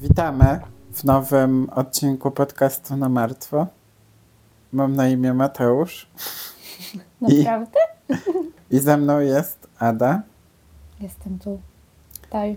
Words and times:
Witamy 0.00 0.60
w 0.92 1.04
nowym 1.04 1.70
odcinku 1.70 2.30
podcastu 2.30 2.96
na 2.96 3.08
martwo. 3.08 3.66
Mam 4.72 4.96
na 4.96 5.08
imię 5.08 5.34
Mateusz 5.34 6.08
I- 7.28 7.38
Naprawdę? 7.38 7.78
i 8.70 8.78
ze 8.78 8.96
mną 8.96 9.20
jest 9.20 9.66
Ada. 9.78 10.22
Jestem 11.00 11.38
tu. 11.38 11.60
Daj. 12.32 12.56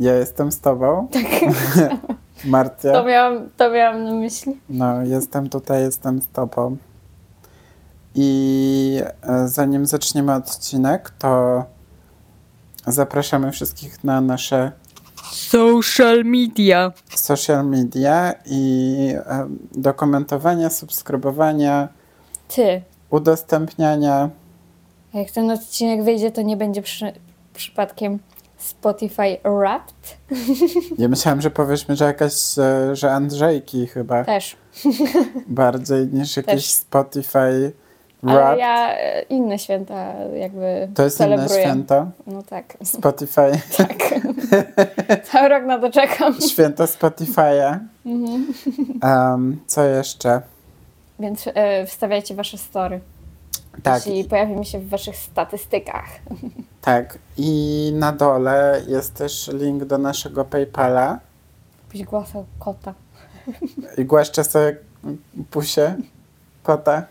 Ja 0.00 0.14
jestem 0.14 0.52
z 0.52 0.60
tobą. 0.60 1.08
Tak. 1.08 1.24
To 2.42 2.48
Marcia. 2.48 3.02
miałam, 3.02 3.48
to 3.56 3.70
miałam 3.70 4.04
na 4.04 4.12
myśli. 4.14 4.60
No, 4.68 5.02
jestem 5.02 5.48
tutaj, 5.48 5.82
jestem 5.82 6.22
z 6.22 6.28
tobą. 6.28 6.76
I 8.14 9.00
e, 9.22 9.48
zanim 9.48 9.86
zaczniemy 9.86 10.34
odcinek, 10.34 11.10
to 11.18 11.64
zapraszamy 12.86 13.52
wszystkich 13.52 14.04
na 14.04 14.20
nasze 14.20 14.72
Social 15.32 16.24
media. 16.24 16.92
social 17.14 17.66
media 17.66 18.34
i 18.46 19.14
e, 19.16 19.48
do 19.72 19.94
komentowania, 19.94 20.70
subskrybowania, 20.70 21.88
Ty. 22.48 22.82
udostępniania. 23.10 24.30
A 25.14 25.18
jak 25.18 25.30
ten 25.30 25.50
odcinek 25.50 26.04
wyjdzie, 26.04 26.30
to 26.30 26.42
nie 26.42 26.56
będzie 26.56 26.82
przy, 26.82 27.12
przypadkiem 27.54 28.18
Spotify 28.58 29.38
Wrapped? 29.44 30.16
Ja 30.98 31.08
myślałam, 31.08 31.40
że 31.40 31.50
powiesz 31.50 31.88
mi, 31.88 31.96
że 31.96 32.04
jakaś, 32.04 32.58
e, 32.58 32.96
że 32.96 33.12
Andrzejki 33.12 33.86
chyba 33.86 34.24
Też. 34.24 34.56
bardziej 35.46 36.06
niż 36.06 36.36
jakieś 36.36 36.54
Też. 36.54 36.72
Spotify 36.72 37.72
Ale 38.22 38.40
rap. 38.40 38.58
ja 38.58 38.96
e, 38.98 39.22
inne 39.22 39.58
święta 39.58 40.12
jakby 40.34 40.88
To 40.94 41.02
jest 41.02 41.16
celebruję. 41.16 41.46
inne 41.46 41.62
święto. 41.62 42.06
No 42.26 42.42
tak. 42.42 42.76
Spotify. 42.84 43.50
Tak. 43.76 43.94
Cały 45.32 45.48
rok 45.48 45.64
na 45.64 45.78
to 45.78 45.90
czekam. 45.90 46.40
Święto 46.40 46.84
Spotify'a. 46.84 47.78
Mhm. 48.06 48.52
Um, 49.02 49.60
co 49.66 49.84
jeszcze? 49.84 50.40
Więc 51.20 51.44
e, 51.54 51.86
wstawiajcie 51.86 52.34
wasze 52.34 52.58
story. 52.58 53.00
Tak, 53.82 54.06
Jeśli 54.06 54.24
pojawimy 54.24 54.64
się 54.64 54.78
w 54.78 54.88
waszych 54.88 55.16
statystykach. 55.16 56.04
tak. 56.82 57.18
I 57.36 57.92
na 57.94 58.12
dole 58.12 58.82
jest 58.88 59.14
też 59.14 59.50
link 59.52 59.84
do 59.84 59.98
naszego 59.98 60.44
PayPala. 60.44 61.18
Byś 61.92 62.02
głosał 62.04 62.44
kota. 62.58 62.94
I 63.98 64.04
głaszczę 64.04 64.44
sobie 64.44 64.76
pusie 65.50 65.94
kota. 66.62 67.02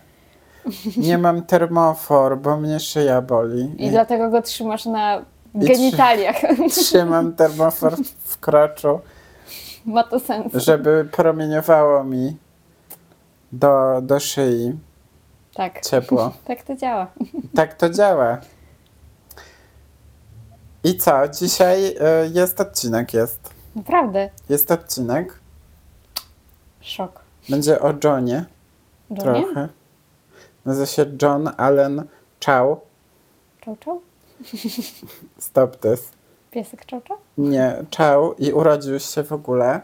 Nie 0.96 1.18
mam 1.18 1.42
termofor, 1.42 2.38
bo 2.38 2.56
mnie 2.56 2.80
szyja 2.80 3.22
boli. 3.22 3.74
I 3.78 3.90
dlatego 3.90 4.30
go 4.30 4.42
trzymasz 4.42 4.86
na 4.86 5.22
I 5.54 5.58
genitaliach. 5.58 6.36
Trzymam 6.70 7.32
termofor 7.32 7.96
w 8.24 8.38
kroczu, 8.38 9.00
Ma 9.86 10.04
to 10.04 10.20
sens. 10.20 10.52
żeby 10.54 11.08
promieniowało 11.12 12.04
mi 12.04 12.36
do, 13.52 14.00
do 14.02 14.20
szyi 14.20 14.78
Tak. 15.54 15.80
ciepło. 15.80 16.32
Tak 16.46 16.62
to 16.62 16.76
działa. 16.76 17.06
Tak 17.56 17.74
to 17.74 17.90
działa. 17.90 18.38
I 20.84 20.96
co? 20.96 21.28
Dzisiaj 21.28 21.86
y, 21.86 21.94
jest 22.32 22.60
odcinek, 22.60 23.14
jest. 23.14 23.50
Naprawdę. 23.76 24.30
Jest 24.48 24.70
odcinek. 24.70 25.38
Szok. 26.80 27.20
Będzie 27.48 27.80
o 27.80 27.88
Johnie 28.04 28.44
Johnie? 29.10 29.22
trochę. 29.44 29.68
Nazywa 30.68 30.86
się 30.86 31.06
John 31.22 31.50
Allen 31.56 32.04
Chow. 32.46 32.78
Czał, 33.60 33.76
czał? 33.76 34.00
Stop 35.38 35.76
this. 35.76 36.08
Piesek 36.50 36.86
czał, 36.86 37.00
czał? 37.00 37.16
Nie, 37.38 37.84
Chow 37.96 38.40
i 38.40 38.52
urodził 38.52 39.00
się 39.00 39.22
w 39.22 39.32
ogóle 39.32 39.80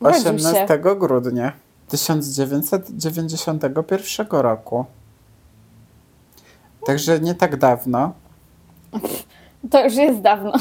Urodził 0.00 0.34
18 0.34 0.68
się. 0.68 0.78
grudnia 0.96 1.52
1991 1.88 4.26
roku. 4.30 4.84
Także 6.86 7.20
nie 7.20 7.34
tak 7.34 7.56
dawno. 7.56 8.12
To 9.70 9.84
już 9.84 9.94
jest 9.94 10.20
dawno. 10.20 10.52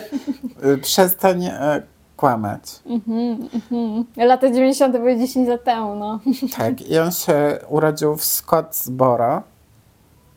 Przestań 0.82 1.44
e, 1.44 1.82
kłamać. 2.18 2.62
Mhm, 2.86 3.48
mhm. 3.54 4.04
Lata 4.16 4.50
90. 4.50 4.92
były 4.92 5.16
10 5.18 5.48
lat 5.48 5.64
temu, 5.64 5.94
no. 5.94 6.20
Tak, 6.56 6.82
i 6.90 6.98
on 6.98 7.10
się 7.10 7.58
urodził 7.68 8.16
w 8.16 8.24
Scottsboro 8.24 9.42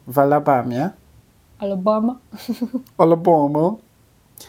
w 0.07 0.19
Alabamie. 0.19 0.89
Alabama. 1.59 2.15
Alabama. 2.97 3.75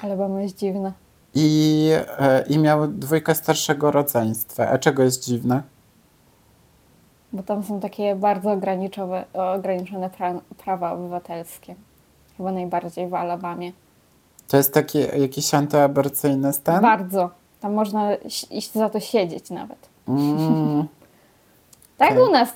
Alabama 0.03 0.43
jest 0.43 0.57
dziwna. 0.59 0.93
I, 1.35 1.91
e, 2.19 2.45
I 2.49 2.59
miał 2.59 2.89
dwójkę 2.89 3.35
starszego 3.35 3.91
rodzeństwa. 3.91 4.69
A 4.69 4.79
czego 4.79 5.03
jest 5.03 5.25
dziwne? 5.25 5.63
Bo 7.33 7.43
tam 7.43 7.65
są 7.65 7.81
takie 7.81 8.17
bardzo 8.17 8.53
ograniczone, 8.53 9.25
ograniczone 9.33 10.11
pra, 10.11 10.35
prawa 10.65 10.93
obywatelskie. 10.93 11.75
Chyba 12.37 12.53
najbardziej 12.53 13.09
w 13.09 13.15
Alabamie. 13.15 13.73
To 14.49 14.57
jest 14.57 14.75
taki 14.75 14.99
jakiś 14.99 15.55
antyaborcyjny 15.55 16.53
stan? 16.53 16.83
Bardzo. 16.83 17.31
Tam 17.61 17.75
można 17.75 18.15
iść 18.51 18.73
za 18.73 18.91
to 18.91 19.01
siedzieć 19.01 19.51
nawet. 19.51 19.89
Mm, 20.09 20.87
Tak 21.97 22.19
u 22.29 22.31
nas. 22.31 22.49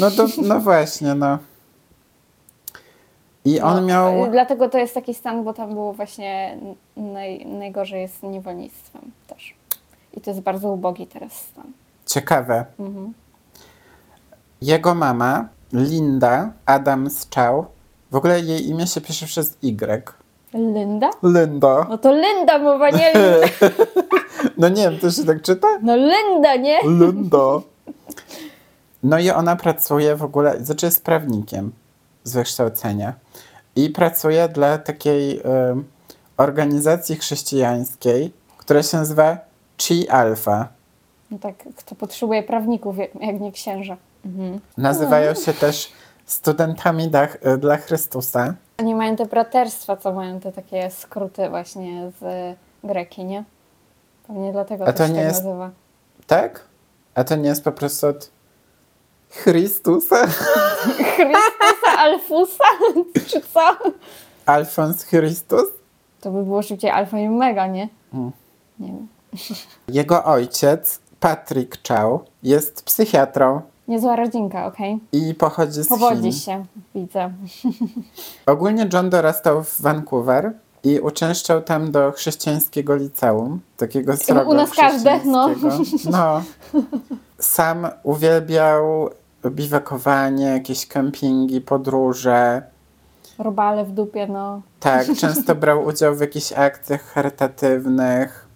no, 0.00 0.10
to, 0.10 0.26
no 0.42 0.60
właśnie, 0.60 1.14
no. 1.14 1.38
I 3.44 3.60
on 3.60 3.74
No, 3.74 3.82
miał... 3.82 4.30
Dlatego 4.30 4.68
to 4.68 4.78
jest 4.78 4.94
taki 4.94 5.14
stan, 5.14 5.44
bo 5.44 5.52
tam 5.52 5.70
było 5.74 5.92
właśnie 5.92 6.58
naj, 6.96 7.46
najgorzej 7.46 8.02
jest 8.02 8.18
z 8.18 8.22
niewolnictwem 8.22 9.02
też. 9.26 9.54
I 10.14 10.20
to 10.20 10.30
jest 10.30 10.42
bardzo 10.42 10.72
ubogi 10.72 11.06
teraz 11.06 11.32
stan. 11.32 11.72
Ciekawe. 12.06 12.64
Mhm. 12.78 13.12
Jego 14.62 14.94
mama, 14.94 15.48
Linda 15.72 16.52
Adams 16.66 17.26
Chow, 17.34 17.66
w 18.10 18.16
ogóle 18.16 18.40
jej 18.40 18.68
imię 18.68 18.86
się 18.86 19.00
pisze 19.00 19.26
przez 19.26 19.56
Y. 19.62 20.12
Linda? 20.54 21.10
Linda. 21.22 21.86
No 21.88 21.98
to 21.98 22.12
Linda 22.12 22.58
mowa, 22.58 22.90
nie. 22.90 23.12
No 24.58 24.68
nie 24.68 24.90
wiem, 24.90 24.98
to 24.98 25.10
się 25.10 25.24
tak 25.24 25.42
czyta? 25.42 25.68
No 25.82 25.96
Linda, 25.96 26.56
nie? 26.56 26.78
Linda. 26.82 27.38
No 29.02 29.18
i 29.18 29.30
ona 29.30 29.56
pracuje 29.56 30.16
w 30.16 30.24
ogóle, 30.24 30.64
znaczy 30.64 30.86
jest 30.86 31.04
prawnikiem 31.04 31.72
z 32.24 32.32
wykształcenia 32.32 33.12
i 33.76 33.90
pracuje 33.90 34.48
dla 34.48 34.78
takiej 34.78 35.40
em, 35.44 35.84
organizacji 36.36 37.16
chrześcijańskiej, 37.16 38.32
która 38.56 38.82
się 38.82 38.96
nazywa 38.96 39.38
Chi 39.82 40.08
Alpha. 40.08 40.68
No 41.30 41.38
tak, 41.38 41.54
kto 41.76 41.94
potrzebuje 41.94 42.42
prawników, 42.42 42.98
jak 42.98 43.10
jak 43.20 43.40
nie 43.40 43.52
księża. 43.52 43.96
Mhm. 44.26 44.60
Nazywają 44.76 45.34
się 45.34 45.52
też 45.52 45.92
studentami 46.26 47.08
dla, 47.08 47.28
dla 47.58 47.76
Chrystusa. 47.76 48.54
Oni 48.80 48.94
mają 48.94 49.16
te 49.16 49.26
braterstwa, 49.26 49.96
co 49.96 50.12
mają 50.12 50.40
te 50.40 50.52
takie 50.52 50.90
skróty 50.90 51.48
właśnie 51.48 52.10
z 52.20 52.56
Greki, 52.84 53.24
nie? 53.24 53.44
Pewnie 54.26 54.52
dlatego 54.52 54.86
A 54.88 54.92
to 54.92 55.06
nie 55.06 55.14
tak 55.14 55.24
jest- 55.24 55.44
nazywa. 55.44 55.70
Tak? 56.26 56.64
A 57.14 57.24
to 57.24 57.36
nie 57.36 57.48
jest 57.48 57.64
po 57.64 57.72
prostu 57.72 58.06
od 58.06 58.30
Chrystusa? 59.30 60.26
Chrystusa 61.16 61.98
Alfusa? 61.98 62.64
Czy 63.30 63.40
co? 63.54 63.76
Alfons 64.46 65.04
Chrystus? 65.04 65.64
To 66.20 66.30
by 66.30 66.42
było 66.44 66.62
szybciej 66.62 66.90
alfa 66.90 67.18
i 67.18 67.26
omega, 67.26 67.66
nie? 67.66 67.88
Mm. 68.14 68.32
Nie 68.78 68.86
wiem. 68.88 69.08
Jego 69.88 70.24
ojciec, 70.24 71.00
Patrick 71.20 71.88
Chow, 71.88 72.20
jest 72.42 72.82
psychiatrą 72.84 73.60
Niezła 73.88 74.16
rodzinka, 74.16 74.66
okej? 74.66 74.98
i 75.12 75.34
pochodzi 75.34 75.82
z 75.82 75.88
Powodzi 75.88 76.22
Chin. 76.22 76.32
się, 76.32 76.64
widzę. 76.94 77.30
Ogólnie 78.46 78.88
John 78.92 79.10
dorastał 79.10 79.64
w 79.64 79.80
Vancouver 79.80 80.52
i 80.84 81.00
uczęszczał 81.00 81.62
tam 81.62 81.90
do 81.92 82.12
chrześcijańskiego 82.12 82.96
liceum, 82.96 83.60
takiego 83.76 84.16
srogo 84.16 84.50
u 84.50 84.54
nas 84.54 84.70
każde, 84.70 85.20
no. 85.24 85.50
no. 86.10 86.42
Sam 87.38 87.88
uwielbiał 88.02 89.10
biwakowanie, 89.46 90.46
jakieś 90.46 90.86
kempingi, 90.86 91.60
podróże. 91.60 92.62
Robale 93.38 93.84
w 93.84 93.92
dupie, 93.92 94.26
no. 94.26 94.62
Tak, 94.80 95.06
często 95.20 95.54
brał 95.54 95.84
udział 95.84 96.14
w 96.14 96.20
jakichś 96.20 96.52
akcjach 96.52 97.02
charytatywnych. 97.02 98.48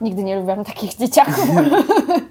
Nigdy 0.00 0.24
nie 0.24 0.36
lubiłam 0.36 0.64
takich 0.64 0.94
dzieciaków. 0.94 1.48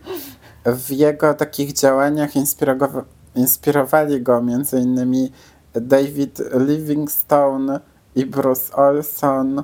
W 0.75 0.91
jego 0.91 1.33
takich 1.33 1.73
działaniach 1.73 2.33
inspirowa- 2.33 3.03
inspirowali 3.35 4.21
go 4.21 4.37
m.in. 4.37 5.29
David 5.73 6.39
Livingstone 6.67 7.79
i 8.15 8.25
Bruce 8.25 8.75
Olson. 8.75 9.63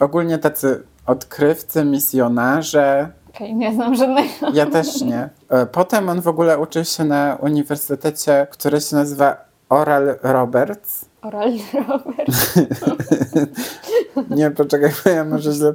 Ogólnie 0.00 0.38
tacy 0.38 0.82
odkrywcy, 1.06 1.84
misjonarze. 1.84 3.08
Okej, 3.34 3.54
nie 3.54 3.74
znam 3.74 3.94
żadnego. 3.94 4.28
Ja 4.52 4.66
też 4.66 5.00
nie. 5.00 5.28
E, 5.48 5.66
Potem 5.66 6.08
on 6.08 6.20
w 6.20 6.28
ogóle 6.28 6.58
uczył 6.58 6.84
się 6.84 7.04
na 7.04 7.38
uniwersytecie, 7.40 8.46
który 8.50 8.80
się 8.80 8.96
nazywa 8.96 9.36
Oral 9.68 10.18
Roberts. 10.22 11.04
Oral 11.22 11.52
Robert. 11.88 12.54
Nie, 14.30 14.50
poczekaj, 14.50 14.90
bo 15.04 15.10
ja 15.10 15.24
może 15.24 15.52
źle... 15.52 15.72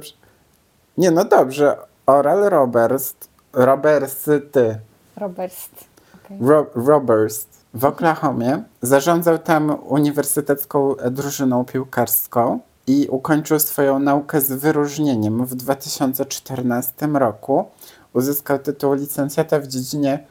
Nie, 0.98 1.10
no 1.10 1.24
dobrze. 1.24 1.76
Oral 2.06 2.42
Roberts. 2.50 3.14
Robertsty. 3.58 4.78
Roberst. 5.16 5.84
Okej. 6.24 6.38
Ro 6.40 6.66
Roberts 6.74 7.46
w 7.74 7.84
Oklahomie. 7.84 8.62
Zarządzał 8.82 9.38
tam 9.38 9.76
uniwersytecką 9.86 10.94
drużyną 11.10 11.64
piłkarską 11.64 12.60
i 12.86 13.08
ukończył 13.10 13.58
swoją 13.58 13.98
naukę 13.98 14.40
z 14.40 14.52
wyróżnieniem 14.52 15.46
w 15.46 15.54
2014 15.54 17.06
roku. 17.06 17.64
Uzyskał 18.12 18.58
tytuł 18.58 18.94
licencjata 18.94 19.60
w 19.60 19.66
dziedzinie 19.66 20.26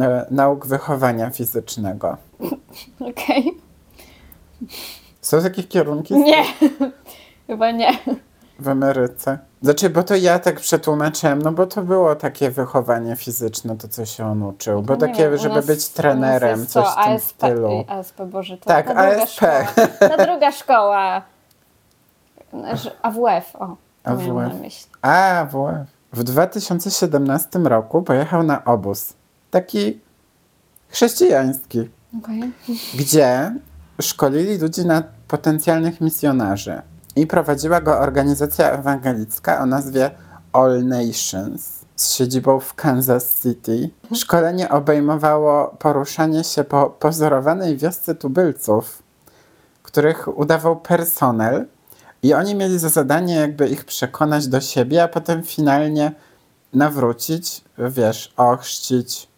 e, 0.00 0.26
nauk 0.30 0.66
wychowania 0.66 1.30
fizycznego. 1.30 2.16
Okej. 3.10 3.60
Są 5.20 5.42
takie 5.42 5.62
kierunki 5.62 6.14
Nie. 6.14 6.44
Chyba 7.46 7.70
nie. 7.70 7.98
w 8.58 8.68
Ameryce? 8.68 9.38
Znaczy, 9.62 9.90
bo 9.90 10.02
to 10.02 10.14
ja 10.16 10.38
tak 10.38 10.60
przetłumaczyłem, 10.60 11.42
no 11.42 11.52
bo 11.52 11.66
to 11.66 11.82
było 11.82 12.14
takie 12.16 12.50
wychowanie 12.50 13.16
fizyczne, 13.16 13.76
to 13.76 13.88
co 13.88 14.04
się 14.06 14.26
on 14.26 14.42
uczył. 14.42 14.82
Bo 14.82 14.92
No 14.92 15.00
takie, 15.00 15.30
wiem, 15.30 15.38
żeby 15.38 15.54
nas- 15.54 15.66
być 15.66 15.88
trenerem, 15.88 16.66
coś 16.66 16.86
w 16.88 16.94
tym 16.94 17.12
ASP, 17.14 17.28
stylu. 17.28 17.84
ASP, 17.88 18.20
Boże, 18.22 18.58
to 18.58 18.64
Tak, 18.66 18.86
ta 18.86 18.94
druga 18.94 19.22
ASP. 19.22 19.32
szkoła. 19.36 19.66
Ta 19.98 20.26
druga 20.26 20.52
szkoła. 20.52 21.22
AWF, 23.02 23.56
o. 23.56 23.76
AWF. 24.04 24.52
A, 25.02 25.46
WF. 25.50 25.86
W 26.12 26.22
2017 26.24 27.58
roku 27.58 28.02
pojechał 28.02 28.42
na 28.42 28.64
obóz. 28.64 29.12
Taki 29.50 30.00
chrześcijański, 30.88 31.90
Okej. 32.22 32.52
gdzie 32.94 33.54
szkolili 34.02 34.58
ludzi 34.58 34.86
na 34.86 35.02
potencjalnych 35.28 36.00
misjonarzy. 36.00 36.82
I 37.16 37.26
prowadziła 37.26 37.80
go 37.80 37.98
organizacja 37.98 38.70
ewangelicka 38.70 39.60
o 39.60 39.66
nazwie 39.66 40.10
All 40.52 40.84
Nations 40.84 41.82
z 41.96 42.14
siedzibą 42.14 42.60
w 42.60 42.74
Kansas 42.74 43.42
City. 43.42 43.90
Szkolenie 44.14 44.68
obejmowało 44.68 45.76
poruszanie 45.78 46.44
się 46.44 46.64
po 46.64 46.90
pozorowanej 46.90 47.76
wiosce 47.76 48.14
tubylców, 48.14 49.02
których 49.82 50.38
udawał 50.38 50.76
personel. 50.76 51.66
I 52.22 52.34
oni 52.34 52.54
mieli 52.54 52.78
za 52.78 52.88
zadanie 52.88 53.34
jakby 53.34 53.68
ich 53.68 53.84
przekonać 53.84 54.48
do 54.48 54.60
siebie, 54.60 55.02
a 55.02 55.08
potem 55.08 55.42
finalnie 55.42 56.12
nawrócić, 56.72 57.64
wiesz, 57.78 58.34
ochrzcić 58.36 59.28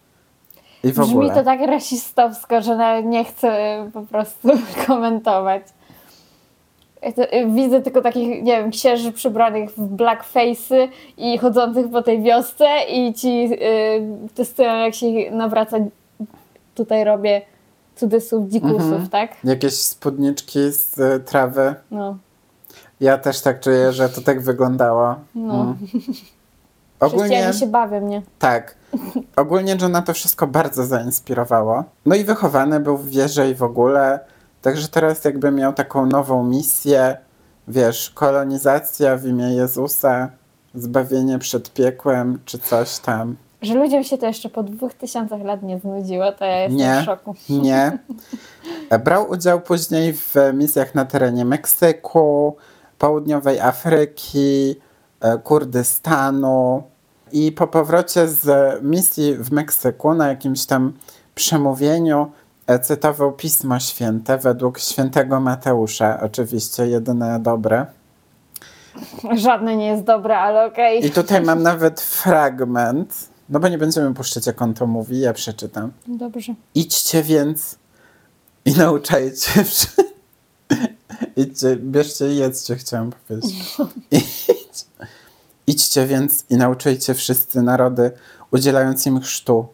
i 0.84 0.92
w 0.92 0.98
Brzmi 0.98 1.14
ogóle. 1.14 1.34
to 1.34 1.42
tak 1.42 1.60
rasistowsko, 1.60 2.62
że 2.62 2.76
nawet 2.76 3.06
nie 3.06 3.24
chcę 3.24 3.50
po 3.92 4.02
prostu 4.02 4.48
komentować. 4.86 5.62
Y, 7.06 7.46
Widzę 7.54 7.80
tylko 7.82 8.02
takich, 8.02 8.28
nie 8.42 8.56
wiem, 8.56 8.70
księży 8.70 9.12
przybranych 9.12 9.70
w 9.70 9.80
blackface'y 9.96 10.88
i 11.16 11.38
chodzących 11.38 11.90
po 11.90 12.02
tej 12.02 12.22
wiosce 12.22 12.66
i 12.90 13.14
ci 13.14 13.28
y, 13.52 14.28
testują, 14.34 14.74
jak 14.76 14.94
się 14.94 15.06
nawraca. 15.30 15.76
Tutaj 16.74 17.04
robię 17.04 17.42
cudzysłów 17.96 18.48
dzikusów, 18.48 18.80
Mhm. 18.82 19.08
tak? 19.08 19.30
Jakieś 19.44 19.74
spódniczki 19.74 20.58
z 20.72 20.98
y, 20.98 21.20
trawy. 21.20 21.74
No. 21.90 22.16
Ja 23.00 23.18
też 23.18 23.40
tak 23.40 23.60
czuję, 23.60 23.92
że 23.92 24.08
to 24.08 24.20
tak 24.20 24.40
wyglądało. 24.40 25.14
No. 25.34 25.54
Mm. 25.54 25.76
Ogólnie, 27.00 27.52
się 27.52 27.66
bawią, 27.66 28.08
nie? 28.08 28.22
tak. 28.38 28.74
Ogólnie 29.36 29.76
Johna 29.82 30.02
to 30.02 30.12
wszystko 30.12 30.46
bardzo 30.46 30.84
zainspirowało. 30.86 31.84
No 32.06 32.14
i 32.14 32.24
wychowany 32.24 32.80
był 32.80 32.96
w 32.96 33.08
wierze 33.08 33.50
i 33.50 33.54
w 33.54 33.62
ogóle. 33.62 34.20
Także 34.64 34.88
teraz 34.88 35.24
jakby 35.24 35.50
miał 35.50 35.72
taką 35.72 36.06
nową 36.06 36.44
misję, 36.44 37.16
wiesz, 37.68 38.10
kolonizacja 38.10 39.16
w 39.16 39.26
imię 39.26 39.44
Jezusa, 39.54 40.30
zbawienie 40.74 41.38
przed 41.38 41.72
piekłem, 41.72 42.38
czy 42.44 42.58
coś 42.58 42.98
tam. 42.98 43.36
Że 43.62 43.74
ludziom 43.74 44.04
się 44.04 44.18
to 44.18 44.26
jeszcze 44.26 44.48
po 44.48 44.62
dwóch 44.62 44.94
tysiącach 44.94 45.42
lat 45.42 45.62
nie 45.62 45.78
znudziło, 45.78 46.32
to 46.32 46.44
ja 46.44 46.58
jestem 46.58 46.78
Nie. 46.78 46.98
w 47.02 47.04
szoku. 47.04 47.34
Nie. 47.48 47.98
Brał 49.04 49.30
udział 49.30 49.60
później 49.60 50.12
w 50.12 50.34
misjach 50.54 50.94
na 50.94 51.04
terenie 51.04 51.44
Meksyku, 51.44 52.56
Południowej 52.98 53.60
Afryki, 53.60 54.76
e, 55.20 55.38
Kurdystanu. 55.38 56.82
I 57.32 57.52
po 57.52 57.66
powrocie 57.66 58.28
z 58.28 58.46
misji 58.82 59.34
w 59.36 59.52
Meksyku 59.52 60.14
na 60.14 60.28
jakimś 60.28 60.66
tam 60.66 60.92
przemówieniu 61.34 62.20
e, 62.22 62.43
cytował 62.82 63.32
Pismo 63.32 63.80
Święte 63.80 64.38
według 64.38 64.78
świętego 64.78 65.40
Mateusza, 65.40 66.20
oczywiście 66.20 66.86
jedyne 66.86 67.40
dobre. 67.40 67.86
Żadne 69.36 69.76
nie 69.76 69.86
jest 69.86 70.04
dobre, 70.04 70.38
ale 70.38 70.66
okej. 70.66 71.06
I 71.06 71.10
tutaj 71.10 71.42
mam 71.42 71.62
nawet 71.62 72.00
fragment, 72.00 73.28
no 73.48 73.60
bo 73.60 73.68
nie 73.68 73.78
będziemy 73.78 74.14
puszczać 74.14 74.46
jak 74.46 74.62
on 74.62 74.74
to 74.74 74.86
mówi, 74.86 75.20
ja 75.20 75.32
przeczytam. 75.32 75.92
Dobrze. 76.06 76.54
Idźcie 76.74 77.22
więc 77.22 77.78
i 78.64 78.72
nauczajcie. 78.72 79.64
wszy- 79.64 80.04
Idźcie, 81.36 81.76
bierzcie 81.76 82.32
i 82.32 82.36
jedzcie, 82.36 82.76
chciałam 82.76 83.10
powiedzieć. 83.28 83.54
Idź, 84.10 84.86
idźcie 85.66 86.06
więc 86.06 86.44
i 86.50 86.56
nauczajcie 86.56 87.14
wszyscy 87.14 87.62
narody, 87.62 88.10
udzielając 88.50 89.06
im 89.06 89.20
chrztu 89.20 89.66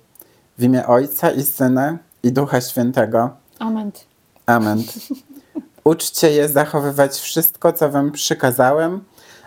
w 0.59 0.63
imię 0.63 0.87
Ojca 0.87 1.31
i 1.31 1.43
Syna 1.43 1.99
i 2.23 2.33
Ducha 2.33 2.61
Świętego. 2.61 3.31
Amen. 3.59 3.91
Amen. 4.47 4.83
Uczcie 5.85 6.31
je 6.31 6.49
zachowywać 6.49 7.13
wszystko, 7.13 7.73
co 7.73 7.91
wam 7.91 8.13
przykazałem, 8.13 9.05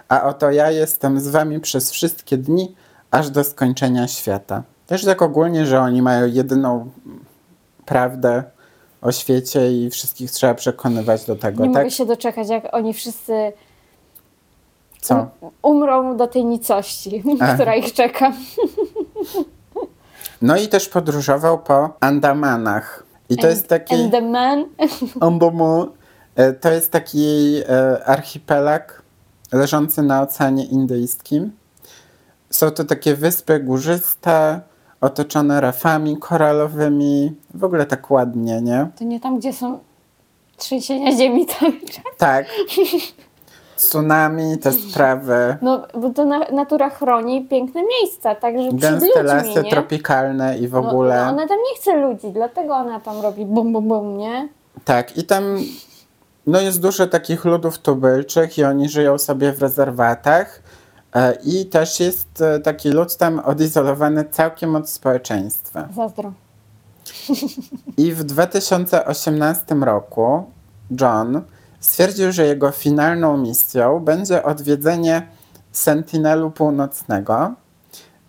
a 0.09 0.23
oto 0.23 0.51
ja 0.51 0.71
jestem 0.71 1.19
z 1.19 1.27
wami 1.27 1.59
przez 1.59 1.91
wszystkie 1.91 2.37
dni, 2.37 2.75
aż 3.11 3.29
do 3.29 3.43
skończenia 3.43 4.07
świata. 4.07 4.63
Też 4.87 5.05
tak 5.05 5.21
ogólnie, 5.21 5.65
że 5.65 5.81
oni 5.81 6.01
mają 6.01 6.27
jedyną 6.27 6.89
prawdę 7.85 8.43
o 9.01 9.11
świecie 9.11 9.71
i 9.71 9.89
wszystkich 9.89 10.31
trzeba 10.31 10.53
przekonywać 10.53 11.25
do 11.25 11.35
tego, 11.35 11.65
Nie 11.65 11.73
tak? 11.73 11.83
mogę 11.83 11.91
się 11.91 12.05
doczekać, 12.05 12.49
jak 12.49 12.73
oni 12.75 12.93
wszyscy 12.93 13.53
Co? 15.01 15.27
umrą 15.61 16.17
do 16.17 16.27
tej 16.27 16.45
nicości, 16.45 17.23
która 17.55 17.75
ich 17.75 17.93
czeka. 17.93 18.31
No 20.43 20.57
i 20.57 20.67
też 20.67 20.89
podróżował 20.89 21.59
po 21.59 21.89
Andamanach. 21.99 23.03
I 23.29 23.37
to 23.37 23.47
jest 23.47 23.67
taki... 23.67 23.95
And 23.95 24.11
the 24.11 24.21
man. 24.21 24.65
Andaman. 25.19 25.87
E, 26.35 26.53
To 26.53 26.71
jest 26.71 26.91
taki 26.91 27.55
e, 27.69 28.05
archipelag 28.05 29.01
leżący 29.51 30.01
na 30.01 30.21
Oceanie 30.21 30.65
Indyjskim. 30.65 31.51
Są 32.49 32.71
to 32.71 32.83
takie 32.83 33.15
wyspy 33.15 33.59
górzyste, 33.59 34.61
otoczone 35.01 35.61
rafami 35.61 36.17
koralowymi. 36.17 37.35
W 37.53 37.63
ogóle 37.63 37.85
tak 37.85 38.11
ładnie, 38.11 38.61
nie? 38.61 38.87
To 38.99 39.03
nie 39.03 39.19
tam, 39.19 39.39
gdzie 39.39 39.53
są 39.53 39.79
trzęsienia 40.57 41.17
ziemi 41.17 41.45
cały 41.45 41.79
czas. 41.79 42.03
Tak. 42.17 42.45
Tsunami, 43.75 44.57
te 44.57 44.71
sprawy. 44.71 45.57
No, 45.61 45.81
bo 45.93 46.09
to 46.09 46.25
na, 46.25 46.39
natura 46.39 46.89
chroni 46.89 47.45
piękne 47.47 47.81
miejsca, 47.83 48.35
także 48.35 48.67
przed 48.69 48.79
Gęste 48.81 49.05
ludźmi, 49.07 49.23
lasy 49.23 49.63
nie? 49.63 49.71
tropikalne 49.71 50.57
i 50.57 50.67
w 50.67 50.71
No, 50.71 50.79
ogóle. 50.79 51.23
no, 51.25 51.31
ona 51.31 51.47
tam 51.47 51.57
nie 51.57 51.79
chce 51.81 51.95
ludzi, 51.95 52.27
dlatego 52.33 52.73
ona 52.75 52.99
tam 52.99 53.21
robi 53.21 53.45
bum, 53.45 53.73
bum, 53.73 53.87
bum, 53.87 54.17
nie? 54.17 54.49
Tak, 54.85 55.17
i 55.17 55.23
tam 55.23 55.43
no 56.47 56.61
jest 56.61 56.81
dużo 56.81 57.07
takich 57.07 57.45
ludów 57.45 57.77
tubylczych 57.79 58.57
i 58.57 58.63
oni 58.63 58.89
żyją 58.89 59.17
sobie 59.17 59.53
w 59.53 59.61
rezerwatach. 59.61 60.61
E, 61.15 61.37
I 61.45 61.65
też 61.65 61.99
jest 61.99 62.41
e, 62.41 62.59
taki 62.59 62.89
lud 62.89 63.17
tam 63.17 63.39
odizolowany 63.39 64.25
całkiem 64.31 64.75
od 64.75 64.89
społeczeństwa. 64.89 65.87
Zazdro. 65.95 66.31
I 67.97 68.11
w 68.11 68.23
2018 68.23 69.75
roku 69.75 70.43
John 71.01 71.41
stwierdził, 71.83 72.31
że 72.31 72.45
jego 72.45 72.71
finalną 72.71 73.37
misją 73.37 73.99
będzie 73.99 74.43
odwiedzenie 74.43 75.27
Sentinelu 75.71 76.51
Północnego 76.51 77.53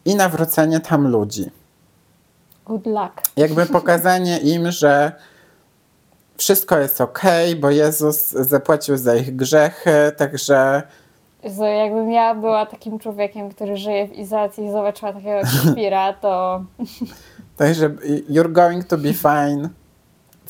i 0.05 0.15
nawrócenie 0.15 0.81
tam 0.81 1.09
ludzi. 1.09 1.51
Good 2.67 2.87
luck. 2.87 3.13
Jakby 3.37 3.67
pokazanie 3.79 4.39
im, 4.39 4.71
że 4.71 5.13
wszystko 6.37 6.79
jest 6.79 7.01
ok, 7.01 7.23
bo 7.61 7.71
Jezus 7.71 8.31
zapłacił 8.31 8.97
za 8.97 9.17
ich 9.17 9.37
grzechy, 9.37 10.13
także 10.17 10.83
Jezu, 11.43 11.65
jakbym 11.65 12.11
ja 12.11 12.35
była 12.35 12.67
takim 12.67 12.99
człowiekiem, 12.99 13.51
który 13.51 13.77
żyje 13.77 14.09
w 14.09 14.13
izolacji 14.13 14.65
i 14.65 14.71
zobaczyła 14.71 15.13
takiego 15.13 15.41
Shakespeare'a, 15.41 16.15
to 16.21 16.65
Także 17.57 17.89
you're 18.29 18.53
going 18.53 18.85
to 18.85 18.99
be 18.99 19.13
fine. 19.13 19.69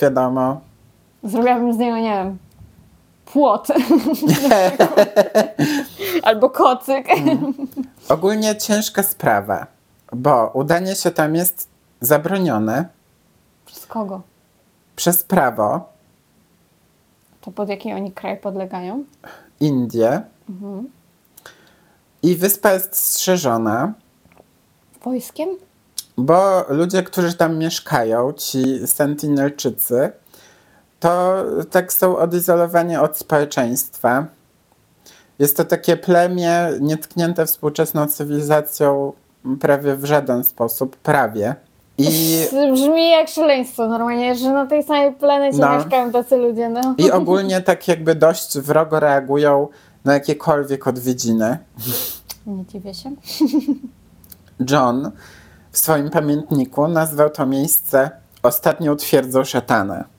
Wiadomo. 0.01 0.61
zrobiłabym 1.25 1.75
z 1.75 1.79
niego, 1.79 1.97
nie 1.97 2.11
wiem, 2.11 2.39
płot. 3.25 3.69
Albo 6.23 6.51
kocyk. 6.51 7.07
Ogólnie 8.09 8.57
ciężka 8.57 9.03
sprawa, 9.03 9.67
bo 10.13 10.51
udanie 10.55 10.95
się 10.95 11.11
tam 11.11 11.35
jest 11.35 11.69
zabronione. 12.01 12.89
Przez 13.67 13.87
kogo? 13.87 14.21
przez 14.97 15.23
prawo 15.23 15.93
To 17.41 17.51
pod 17.51 17.69
jaki 17.69 17.93
oni 17.93 18.13
kraj 18.13 18.37
podlegają? 18.37 19.05
Indie 19.61 20.23
i 22.23 22.37
wyspa 22.37 22.73
jest 22.73 22.97
strzeżona, 22.97 23.93
Wojskiem? 25.05 25.49
bo 26.19 26.65
ludzie, 26.69 27.03
którzy 27.03 27.35
tam 27.35 27.59
mieszkają, 27.59 28.33
ci 28.33 28.87
Sentinelczycy, 28.87 30.13
to 31.05 31.45
tak 31.71 31.93
są 31.93 32.17
odizolowani 32.19 32.97
od 32.97 33.17
społeczeństwa. 33.17 34.27
Jest 35.39 35.57
to 35.57 35.65
takie 35.65 35.97
plemię 35.97 36.69
nietknięte 36.81 37.47
współczesną 37.47 38.07
cywilizacją 38.07 39.13
prawie 39.61 39.97
w 39.97 40.05
żaden 40.05 40.45
sposób, 40.45 40.97
prawie. 40.97 41.55
I, 41.99 42.39
Brzmi 42.73 43.11
jak 43.11 43.29
szaleństwo 43.29 43.89
normalnie, 43.89 44.35
że 44.35 44.51
na 44.53 44.67
tej 44.67 44.83
samej 44.83 45.13
planecie 45.13 45.59
No. 45.59 45.77
mieszkają 45.79 46.13
tacy 46.13 46.37
ludzie, 46.37 46.69
no. 46.69 46.95
I 46.99 47.11
ogólnie 47.11 47.61
tak 47.61 47.89
jakby 47.89 48.15
dość 48.15 48.59
wrogo 48.59 49.01
reagują 49.01 49.69
na 50.05 50.15
jakiekolwiek 50.15 50.87
odwiedziny. 50.87 51.59
Nie 52.47 52.65
dziwię 52.67 52.95
się. 52.95 53.11
John 54.71 55.11
w 55.73 55.79
swoim 55.79 56.11
pamiętniku 56.11 56.89
nazwał 56.89 57.31
to 57.31 57.47
miejsce 57.47 58.11
ostatnią 58.43 58.97
twierdzą 58.97 59.45
szatana. 59.45 60.14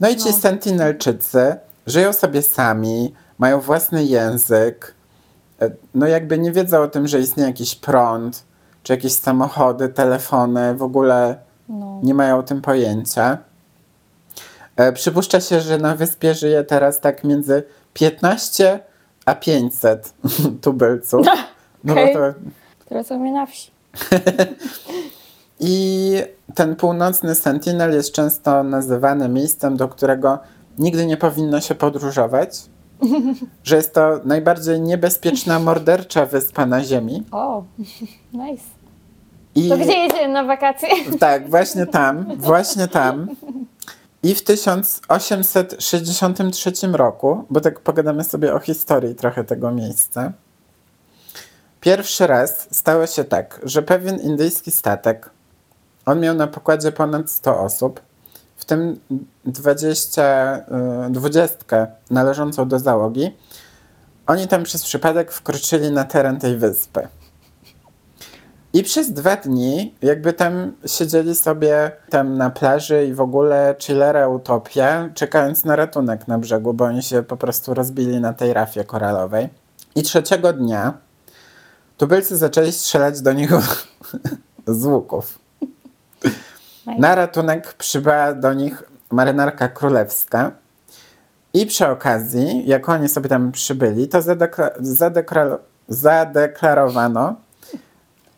No 0.00 0.08
i 0.08 0.16
ci 0.16 0.26
No. 0.28 0.32
Sentinelczycy 0.36 1.56
żyją 1.86 2.12
sobie 2.12 2.42
sami, 2.42 3.14
mają 3.38 3.60
własny 3.60 4.04
język, 4.04 4.94
e, 5.62 5.70
no 5.94 6.06
jakby 6.06 6.38
nie 6.38 6.52
wiedzą 6.52 6.82
o 6.82 6.88
tym, 6.88 7.08
że 7.08 7.20
istnieje 7.20 7.48
jakiś 7.48 7.74
prąd, 7.74 8.42
czy 8.82 8.92
jakieś 8.92 9.12
samochody, 9.12 9.88
telefony, 9.88 10.74
w 10.74 10.82
ogóle 10.82 11.36
No. 11.68 12.00
nie 12.02 12.14
mają 12.14 12.38
o 12.38 12.42
tym 12.42 12.60
pojęcia. 12.62 13.38
E, 14.76 14.92
przypuszcza 14.92 15.40
się, 15.40 15.60
że 15.60 15.78
na 15.78 15.94
wyspie 15.96 16.34
żyje 16.34 16.64
teraz 16.64 17.00
tak 17.00 17.24
między 17.24 17.62
15 17.94 18.80
a 19.24 19.34
500 19.34 20.12
tubylców. 20.62 21.26
No 21.84 21.92
Okej. 21.92 22.14
to 22.88 23.04
co 23.04 23.18
mnie 23.18 23.32
na 23.32 23.46
wsi. 23.46 23.70
I 25.60 26.12
ten 26.54 26.76
północny 26.76 27.34
Sentinel 27.34 27.92
jest 27.92 28.12
często 28.12 28.62
nazywany 28.62 29.28
miejscem, 29.28 29.76
do 29.76 29.88
którego 29.88 30.38
nigdy 30.78 31.06
nie 31.06 31.16
powinno 31.16 31.60
się 31.60 31.74
podróżować. 31.74 32.60
Że 33.64 33.76
jest 33.76 33.94
to 33.94 34.20
najbardziej 34.24 34.80
niebezpieczna, 34.80 35.58
mordercza 35.58 36.26
wyspa 36.26 36.66
na 36.66 36.84
Ziemi. 36.84 37.24
O, 37.30 37.62
nice. 38.32 38.64
I 39.54 39.68
To 39.68 39.76
gdzie 39.78 39.98
jedziemy 39.98 40.32
na 40.32 40.44
wakacje? 40.44 40.88
tak, 41.20 41.50
właśnie 41.50 41.86
tam, 41.86 42.36
właśnie 42.36 42.88
tam. 42.88 43.28
I 44.22 44.34
w 44.34 44.44
1863 44.44 46.72
roku, 46.92 47.44
bo 47.50 47.60
tak 47.60 47.80
pogadamy 47.80 48.24
sobie 48.24 48.54
o 48.54 48.58
historii 48.58 49.14
trochę 49.14 49.44
tego 49.44 49.70
miejsca, 49.70 50.32
pierwszy 51.80 52.26
raz 52.26 52.68
stało 52.70 53.06
się 53.06 53.24
tak, 53.24 53.60
że 53.62 53.82
pewien 53.82 54.20
indyjski 54.20 54.70
statek, 54.70 55.30
on 56.08 56.20
miał 56.20 56.34
na 56.34 56.46
pokładzie 56.46 56.92
ponad 56.92 57.30
100 57.30 57.60
osób, 57.60 58.00
w 58.56 58.64
tym 58.64 59.00
20, 59.44 60.56
y, 61.06 61.10
20 61.10 61.86
należącą 62.10 62.68
do 62.68 62.78
załogi, 62.78 63.36
oni 64.26 64.48
tam 64.48 64.62
przez 64.62 64.84
przypadek 64.84 65.32
wkroczyli 65.32 65.90
na 65.90 66.04
teren 66.04 66.38
tej 66.38 66.56
wyspy. 66.56 67.08
I 68.72 68.82
przez 68.82 69.12
dwa 69.12 69.36
dni 69.36 69.94
jakby 70.02 70.32
tam 70.32 70.72
siedzieli 70.86 71.34
sobie 71.34 71.92
tam 72.10 72.36
na 72.36 72.50
plaży 72.50 73.06
i 73.06 73.14
w 73.14 73.20
ogóle 73.20 73.76
chillera 73.78 74.28
utopia, 74.28 75.08
czekając 75.14 75.64
na 75.64 75.76
ratunek 75.76 76.28
na 76.28 76.38
brzegu, 76.38 76.74
bo 76.74 76.84
oni 76.84 77.02
się 77.02 77.22
po 77.22 77.36
prostu 77.36 77.74
rozbili 77.74 78.20
na 78.20 78.32
tej 78.32 78.52
rafie 78.52 78.84
koralowej. 78.84 79.48
I 79.94 80.02
trzeciego 80.02 80.52
dnia 80.52 80.98
tubylcy 81.96 82.36
zaczęli 82.36 82.72
strzelać 82.72 83.20
do 83.20 83.32
nich 83.32 83.50
z 84.66 84.84
łuków. 84.84 85.47
Na 86.98 87.14
ratunek 87.14 87.72
przybyła 87.74 88.32
do 88.32 88.52
nich 88.52 88.82
marynarka 89.10 89.68
królewska. 89.68 90.50
I 91.54 91.66
przy 91.66 91.88
okazji, 91.88 92.68
jak 92.68 92.88
oni 92.88 93.08
sobie 93.08 93.28
tam 93.28 93.52
przybyli, 93.52 94.08
to 94.08 94.18
zadekla- 94.18 94.70
zadekla- 94.80 95.58
zadeklarowano, 95.88 97.34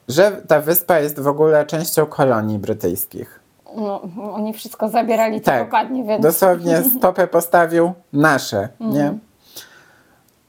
że 0.09 0.31
ta 0.49 0.61
wyspa 0.61 0.99
jest 0.99 1.21
w 1.21 1.29
ogóle 1.29 1.67
częścią 1.67 2.07
kolonii 2.07 2.59
brytyjskich. 2.59 3.41
No, 3.77 4.01
oni 4.33 4.53
wszystko 4.53 4.89
zabierali 4.89 5.41
co 5.41 5.45
Tak. 5.47 5.65
dokładnie, 5.65 6.05
więc... 6.05 6.23
Dosłownie 6.23 6.83
stopę 6.99 7.27
postawił 7.27 7.93
nasze, 8.13 8.69
nie? 8.81 9.19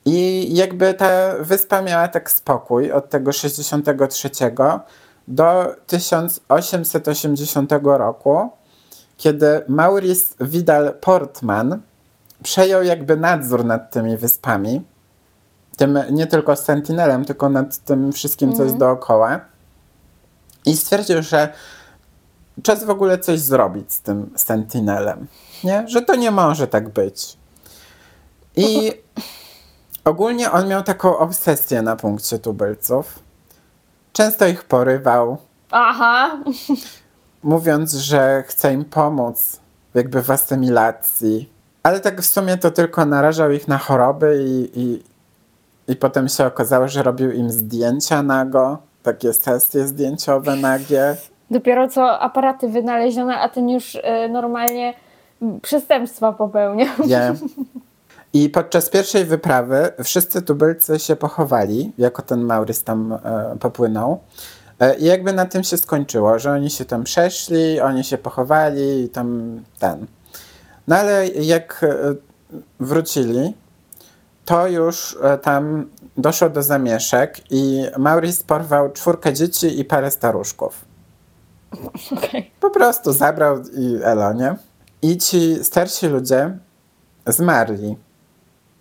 I 0.05 0.47
jakby 0.55 0.93
ta 0.93 1.07
wyspa 1.39 1.81
miała 1.81 2.07
tak 2.07 2.31
spokój 2.31 2.91
od 2.91 3.09
tego 3.09 3.31
63 3.31 4.29
do 5.27 5.75
1880 5.87 7.71
roku, 7.81 8.49
kiedy 9.17 9.63
Maurice 9.67 10.35
Vidal 10.45 10.93
Portman 11.01 11.81
przejął 12.43 12.83
jakby 12.83 13.17
nadzór 13.17 13.65
nad 13.65 13.91
tymi 13.91 14.17
wyspami. 14.17 14.81
Tym 15.77 15.99
nie 16.11 16.27
tylko 16.27 16.55
Sentinelem, 16.55 17.25
tylko 17.25 17.49
nad 17.49 17.77
tym 17.77 18.13
wszystkim, 18.13 18.55
co 18.55 18.63
jest 18.63 18.77
dookoła. 18.77 19.39
I 20.65 20.77
stwierdził, 20.77 21.23
że 21.23 21.53
czas 22.63 22.83
w 22.83 22.89
ogóle 22.89 23.19
coś 23.19 23.39
zrobić 23.39 23.93
z 23.93 24.01
tym 24.01 24.29
Sentinelem. 24.35 25.27
Nie? 25.63 25.87
Że 25.87 26.01
to 26.01 26.15
nie 26.15 26.31
może 26.31 26.67
tak 26.67 26.89
być. 26.89 27.37
I 28.55 28.91
ogólnie 30.05 30.51
on 30.51 30.67
miał 30.67 30.83
taką 30.83 31.17
obsesję 31.17 31.81
na 31.81 31.95
punkcie 31.95 32.39
tubylców. 32.39 33.19
Często 34.13 34.47
ich 34.47 34.63
porywał, 34.63 35.37
Aha, 35.71 36.37
mówiąc, 37.43 37.93
że 37.93 38.43
chce 38.47 38.73
im 38.73 38.85
pomóc 38.85 39.59
jakby 39.93 40.21
w 40.21 40.31
asymilacji. 40.31 41.49
Ale 41.83 41.99
tak 41.99 42.21
w 42.21 42.25
sumie 42.25 42.57
to 42.57 42.71
tylko 42.71 43.05
narażał 43.05 43.51
ich 43.51 43.67
na 43.67 43.77
choroby 43.77 44.43
i, 44.47 44.79
i, 44.81 45.03
i 45.87 45.95
potem 45.95 46.29
się 46.29 46.45
okazało, 46.45 46.87
że 46.87 47.03
robił 47.03 47.31
im 47.31 47.49
zdjęcia 47.51 48.23
nago, 48.23 48.77
takie 49.03 49.33
sesje 49.33 49.87
zdjęciowe 49.87 50.55
nagie. 50.55 51.15
dopiero 51.51 51.87
co 51.87 52.19
aparaty 52.19 52.67
wynaleziono, 52.69 53.33
a 53.33 53.49
ten 53.49 53.69
już 53.69 53.95
y, 53.95 54.01
normalnie 54.29 54.93
przestępstwa 55.61 56.31
popełniał. 56.33 56.95
Nie. 57.07 57.33
I 58.33 58.49
podczas 58.49 58.89
pierwszej 58.89 59.25
wyprawy 59.25 59.91
wszyscy 60.03 60.41
tubylcy 60.41 60.99
się 60.99 61.15
pochowali, 61.15 61.91
jako 61.97 62.21
ten 62.21 62.41
Maurys 62.41 62.83
tam 62.83 63.13
e, 63.13 63.57
popłynął. 63.59 64.19
E, 64.79 64.95
I 64.95 65.05
jakby 65.05 65.33
na 65.33 65.45
tym 65.45 65.63
się 65.63 65.77
skończyło, 65.77 66.39
że 66.39 66.51
oni 66.51 66.69
się 66.69 66.85
tam 66.85 67.03
przeszli, 67.03 67.79
oni 67.79 68.03
się 68.03 68.17
pochowali 68.17 69.03
i 69.03 69.09
tam 69.09 69.59
ten. 69.79 70.07
No 70.87 70.95
ale 70.95 71.27
jak 71.27 71.83
e, 71.83 72.15
wrócili, 72.79 73.53
to 74.45 74.67
już 74.67 75.17
e, 75.23 75.37
tam 75.37 75.89
doszło 76.17 76.49
do 76.49 76.63
zamieszek 76.63 77.41
i 77.49 77.85
Maurys 77.97 78.43
porwał 78.43 78.91
czwórkę 78.91 79.33
dzieci 79.33 79.79
i 79.79 79.85
parę 79.85 80.11
staruszków. 80.11 80.85
Okej. 82.11 82.51
Po 82.59 82.69
prostu 82.69 83.13
zabrał 83.13 83.57
i 83.77 83.99
elo, 84.03 84.33
nie? 84.33 84.55
I 85.01 85.17
ci 85.17 85.63
starsi 85.63 86.07
ludzie 86.07 86.57
zmarli. 87.27 87.95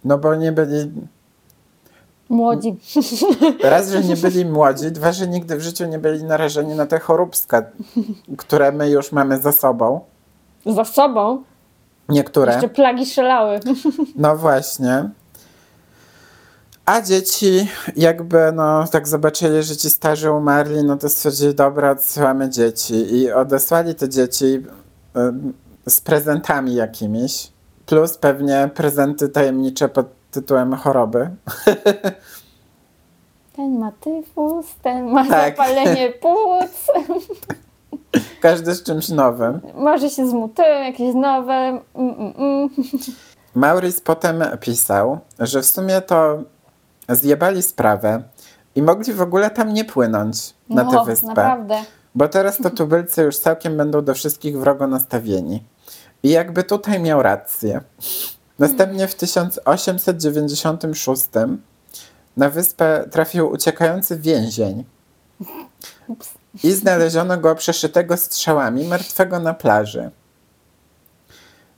No 0.05 0.19
bo 0.19 0.35
nie 0.35 0.53
byli, 0.53 0.93
Młodzi. 2.31 2.77
raz, 3.63 3.91
że 3.91 4.01
nie 4.01 4.17
byli 4.17 4.45
młodzi, 4.45 4.93
dwa, 4.93 5.13
że 5.13 5.29
nigdy 5.29 5.57
w 5.57 5.61
życiu 5.61 5.87
nie 5.87 5.99
byli 5.99 6.25
narażeni 6.25 6.75
na 6.75 6.87
te 6.87 6.99
choróbska, 6.99 7.63
które 8.37 8.73
my 8.73 8.91
już 8.91 9.13
mamy 9.13 9.41
za 9.41 9.53
sobą. 9.53 10.01
Za 10.67 10.85
sobą. 10.85 11.43
Niektóre. 12.09 12.53
Jeszcze 12.53 12.69
plagi 12.69 13.07
szalały. 13.07 13.61
No 14.17 14.37
właśnie. 14.37 15.11
A 16.85 17.01
dzieci 17.03 17.69
jakby 17.97 18.53
no 18.53 18.87
tak 18.87 19.09
zobaczyli, 19.09 19.63
że 19.63 19.77
ci 19.77 19.91
starzy 19.91 20.31
umarli, 20.31 20.85
no 20.85 20.97
to 20.97 21.09
stwierdzili, 21.09 21.55
dobra, 21.55 21.91
odsyłamy 21.91 22.51
dzieci. 22.51 22.95
I 22.95 23.33
odesłali 23.33 23.95
te 23.95 24.09
dzieci 24.09 24.45
y, 25.87 25.91
z 25.91 26.01
prezentami 26.01 26.75
jakimiś, 26.75 27.53
plus 27.91 28.19
pewnie 28.19 28.71
prezenty 28.75 29.29
tajemnicze 29.29 29.89
pod 29.89 30.07
tytułem 30.31 30.75
choroby. 30.77 31.31
Ten 33.57 33.79
ma 33.79 33.93
tyfus, 33.93 34.67
ten 34.83 35.11
ma 35.11 35.29
Tak. 35.29 35.57
zapalenie 35.57 36.13
płuc, 36.23 36.87
Każdy 38.41 38.75
z 38.75 38.83
czymś 38.83 39.09
nowym. 39.09 39.61
może 39.75 40.11
się 40.11 40.29
zmutują, 40.29 40.69
jakieś 40.85 41.15
nowe. 41.15 41.53
Mm, 41.53 41.81
mm, 41.95 42.33
mm. 42.39 42.69
Maurice 43.55 44.01
potem 44.05 44.45
pisał, 44.61 45.19
że 45.39 45.63
w 45.63 45.67
sumie 45.67 46.01
to 46.01 46.39
zjebali 47.09 47.63
sprawę 47.63 48.23
i 48.75 48.83
mogli 48.83 49.13
w 49.13 49.23
ogóle 49.23 49.51
tam 49.51 49.73
nie 49.73 49.85
płynąć 49.85 50.55
na 50.69 50.85
tę 50.85 50.97
No, 50.97 51.05
wyspę. 51.05 51.27
naprawdę. 51.27 51.79
bo 52.15 52.29
teraz 52.29 52.57
to 52.59 52.71
tubylcy 52.71 53.23
już 53.23 53.39
całkiem 53.39 53.77
będą 53.77 54.03
do 54.05 54.15
wszystkich 54.15 54.59
wrogo 54.59 54.87
nastawieni. 54.87 55.65
I 56.23 56.31
jakby 56.31 56.65
tutaj 56.65 57.01
miał 57.01 57.23
rację. 57.23 57.81
Następnie 58.59 59.09
w 59.09 59.15
1896 59.15 61.29
na 62.37 62.51
wyspę 62.51 63.09
trafił 63.11 63.51
uciekający 63.51 64.19
więzień 64.19 64.85
i 66.65 66.73
znaleziono 66.73 67.37
go 67.37 67.55
przeszytego 67.55 68.17
strzałami, 68.17 68.85
martwego 68.85 69.41
na 69.41 69.55
plaży. 69.55 70.11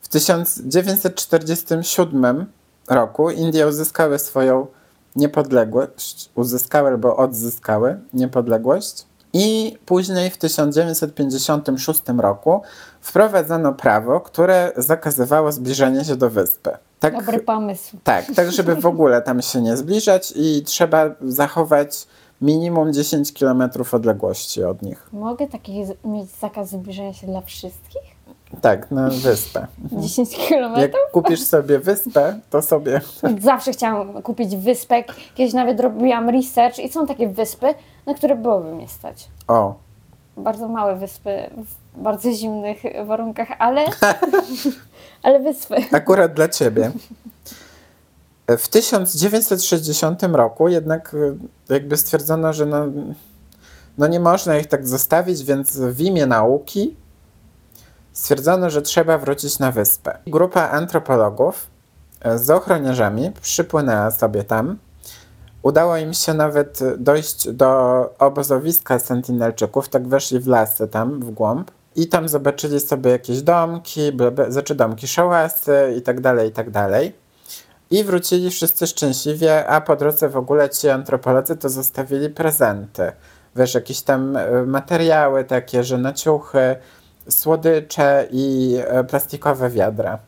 W 0.01 0.09
1947 0.09 2.47
roku 2.89 3.31
Indie 3.31 3.67
uzyskały 3.67 4.19
swoją 4.19 4.67
niepodległość, 5.17 6.31
uzyskały 6.35 6.89
albo 6.89 7.17
odzyskały 7.17 8.01
niepodległość 8.13 9.07
i 9.33 9.79
później 9.87 10.31
w 10.31 10.37
1956 10.39 12.03
roku 12.19 12.62
wprowadzono 13.01 13.73
prawo, 13.73 14.21
które 14.21 14.73
zakazywało 14.77 15.53
zbliżania 15.53 16.05
się 16.05 16.17
do 16.17 16.31
wyspy. 16.31 16.71
Tak, 17.01 17.17
Dobry 17.17 17.39
pomysł. 17.39 17.97
tak, 18.05 18.25
tak, 18.37 18.53
żeby 18.53 18.75
w 18.77 18.87
ogóle 18.87 19.23
tam 19.23 19.43
się 19.43 19.62
nie 19.62 19.77
zbliżać 19.77 20.33
i 20.37 20.62
trzeba 20.65 21.11
zachować 21.21 22.07
minimum 22.41 22.93
10 22.93 23.33
km 23.33 23.62
odległości 23.93 24.65
od 24.65 24.83
nich. 24.83 25.09
Mogę 25.12 25.47
taki 25.47 25.85
mieć 26.05 26.31
zakaz 26.41 26.71
zbliżania 26.71 27.12
się 27.12 27.27
dla 27.27 27.41
wszystkich? 27.41 28.03
Tak, 28.61 28.91
na 28.91 29.09
wyspę. 29.11 29.67
10 29.93 30.39
Jak 30.39 30.49
kilometrów? 30.49 31.01
kupisz 31.13 31.41
sobie 31.43 31.79
wyspę, 31.79 32.39
to 32.51 32.63
sobie. 32.63 33.01
Zawsze 33.41 33.73
chciałam 33.73 34.23
kupić 34.23 34.57
wyspę. 34.57 35.05
Kiedyś 35.35 35.55
nawet 35.55 35.81
robiłam 35.81 36.29
research 36.31 36.79
i 36.79 36.89
są 36.93 37.07
takie 37.07 37.29
wyspy, 37.29 37.75
na 38.07 38.15
które 38.15 38.37
byłoby 38.37 38.75
mnie 38.75 38.89
stać. 38.89 39.29
O, 39.49 39.75
Bardzo 40.37 40.69
małe 40.69 40.97
wyspy 40.97 41.51
w 41.97 42.01
bardzo 42.03 42.33
zimnych 42.33 42.83
warunkach, 43.07 43.49
ale, 43.59 43.85
ale 45.23 45.41
wyspy. 45.41 45.77
akurat 45.93 46.35
dla 46.35 46.49
ciebie. 46.49 46.91
W 48.59 48.69
1960 48.69 50.23
roku 50.23 50.69
jednak 50.69 51.15
y, 51.15 51.37
jakby 51.69 51.97
stwierdzono, 51.97 52.53
że 52.53 52.67
no, 52.67 52.85
no 53.99 54.07
nie 54.07 54.21
można 54.21 54.59
ich 54.59 54.67
tak 54.67 54.89
zostawić, 54.89 55.45
więc 55.45 55.79
w 55.81 56.01
imię 56.01 56.27
nauki 56.27 56.97
stwierdzono, 58.12 58.71
że 58.71 58.83
trzeba 58.83 59.19
wrócić 59.19 59.59
na 59.59 59.73
wyspę. 59.73 60.19
Grupa 60.26 60.71
antropologów 60.71 61.66
e, 62.21 62.38
z 62.38 62.50
ochroniarzami 62.50 63.33
przypłynęła 63.42 64.11
sobie 64.11 64.45
tam. 64.45 64.78
Udało 65.62 65.97
im 65.97 66.14
się 66.14 66.35
nawet 66.35 66.78
dojść 66.99 67.49
do 67.49 68.14
obozowiska 68.19 68.99
Sentinelczyków, 68.99 69.88
tak 69.88 70.09
weszli 70.09 70.40
w 70.40 70.47
lasy 70.47 70.88
tam, 70.88 71.21
w 71.21 71.31
głąb. 71.31 71.71
I 71.97 72.09
tam 72.09 72.28
zobaczyli 72.28 72.81
sobie 72.81 73.11
jakieś 73.11 73.42
domki, 73.42 74.00
znaczy 74.49 74.75
domki, 74.75 75.09
szałasy 75.09 75.95
i 75.99 76.02
tak 76.02 76.21
dalej, 76.21 76.49
i 76.49 76.52
tak 76.52 76.71
dalej. 76.71 77.12
I 77.90 78.04
wrócili 78.04 78.50
wszyscy 78.50 78.87
szczęśliwie, 78.87 79.66
a 79.66 79.81
po 79.81 79.97
drodze 79.97 80.28
w 80.28 80.37
ogóle 80.37 80.71
ci 80.71 80.88
antropolodzy 80.88 81.57
to 81.57 81.69
zostawili 81.69 82.31
prezenty. 82.31 83.12
Wiesz, 83.57 83.75
jakieś 83.75 84.02
tam 84.02 84.37
e, 84.37 84.62
materiały 84.66 85.45
takie, 85.45 85.85
że 85.85 85.99
na 85.99 86.12
ciuchy, 86.12 86.76
słodycze 87.29 88.26
i 88.31 88.76
e, 88.87 89.05
plastikowe 89.05 89.71
wiadra. 89.71 90.19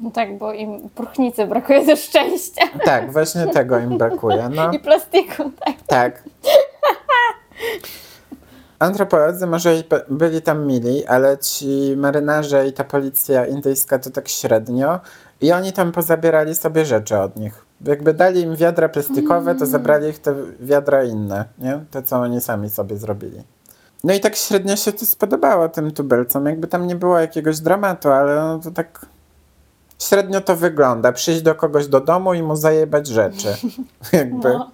No 0.00 0.10
tak, 0.10 0.38
bo 0.38 0.52
im 0.52 0.90
próchnicy 0.94 1.46
brakuje 1.46 1.84
ze 1.84 1.96
szczęścia. 1.96 2.62
Tak, 2.84 3.12
właśnie 3.12 3.46
tego 3.46 3.78
im 3.78 3.98
brakuje. 3.98 4.48
No. 4.54 4.70
I 4.76 4.78
plastiku, 4.78 5.50
tak. 5.64 5.74
Tak. 5.86 6.22
Antropolodzy 8.78 9.46
może 9.46 9.82
byli 10.08 10.42
tam 10.42 10.66
mili, 10.66 11.06
ale 11.06 11.38
ci 11.38 11.94
marynarze 11.96 12.68
i 12.68 12.72
ta 12.72 12.84
policja 12.84 13.46
indyjska 13.46 13.98
to 13.98 14.10
tak 14.10 14.28
średnio. 14.28 15.00
I 15.40 15.52
oni 15.52 15.72
tam 15.72 15.92
pozabierali 15.92 16.54
sobie 16.54 16.84
rzeczy 16.84 17.18
od 17.18 17.36
nich. 17.36 17.64
Jakby 17.86 18.14
dali 18.14 18.40
im 18.40 18.56
wiadra 18.56 18.88
plastikowe, 18.88 19.54
to 19.54 19.66
zabrali 19.66 20.08
ich 20.08 20.18
te 20.18 20.34
wiadra 20.60 21.04
inne, 21.04 21.44
nie? 21.58 21.84
Te, 21.90 22.02
co 22.02 22.16
oni 22.16 22.40
sami 22.40 22.70
sobie 22.70 22.96
zrobili. 22.96 23.42
No 24.04 24.14
i 24.14 24.20
tak 24.20 24.36
średnio 24.36 24.76
się 24.76 24.92
to 24.92 25.06
spodobało 25.06 25.68
tym 25.68 25.90
tubylcom. 25.90 26.46
Jakby 26.46 26.66
tam 26.68 26.86
nie 26.86 26.96
było 26.96 27.18
jakiegoś 27.18 27.60
dramatu, 27.60 28.08
ale 28.08 28.34
no 28.34 28.58
to 28.58 28.70
tak 28.70 29.06
średnio 29.98 30.40
to 30.40 30.56
wygląda. 30.56 31.12
Przyjść 31.12 31.42
do 31.42 31.54
kogoś 31.54 31.86
do 31.86 32.00
domu 32.00 32.34
i 32.34 32.42
mu 32.42 32.56
zajebać 32.56 33.06
rzeczy. 33.06 33.56
Jakby. 34.12 34.48
No. 34.52 34.70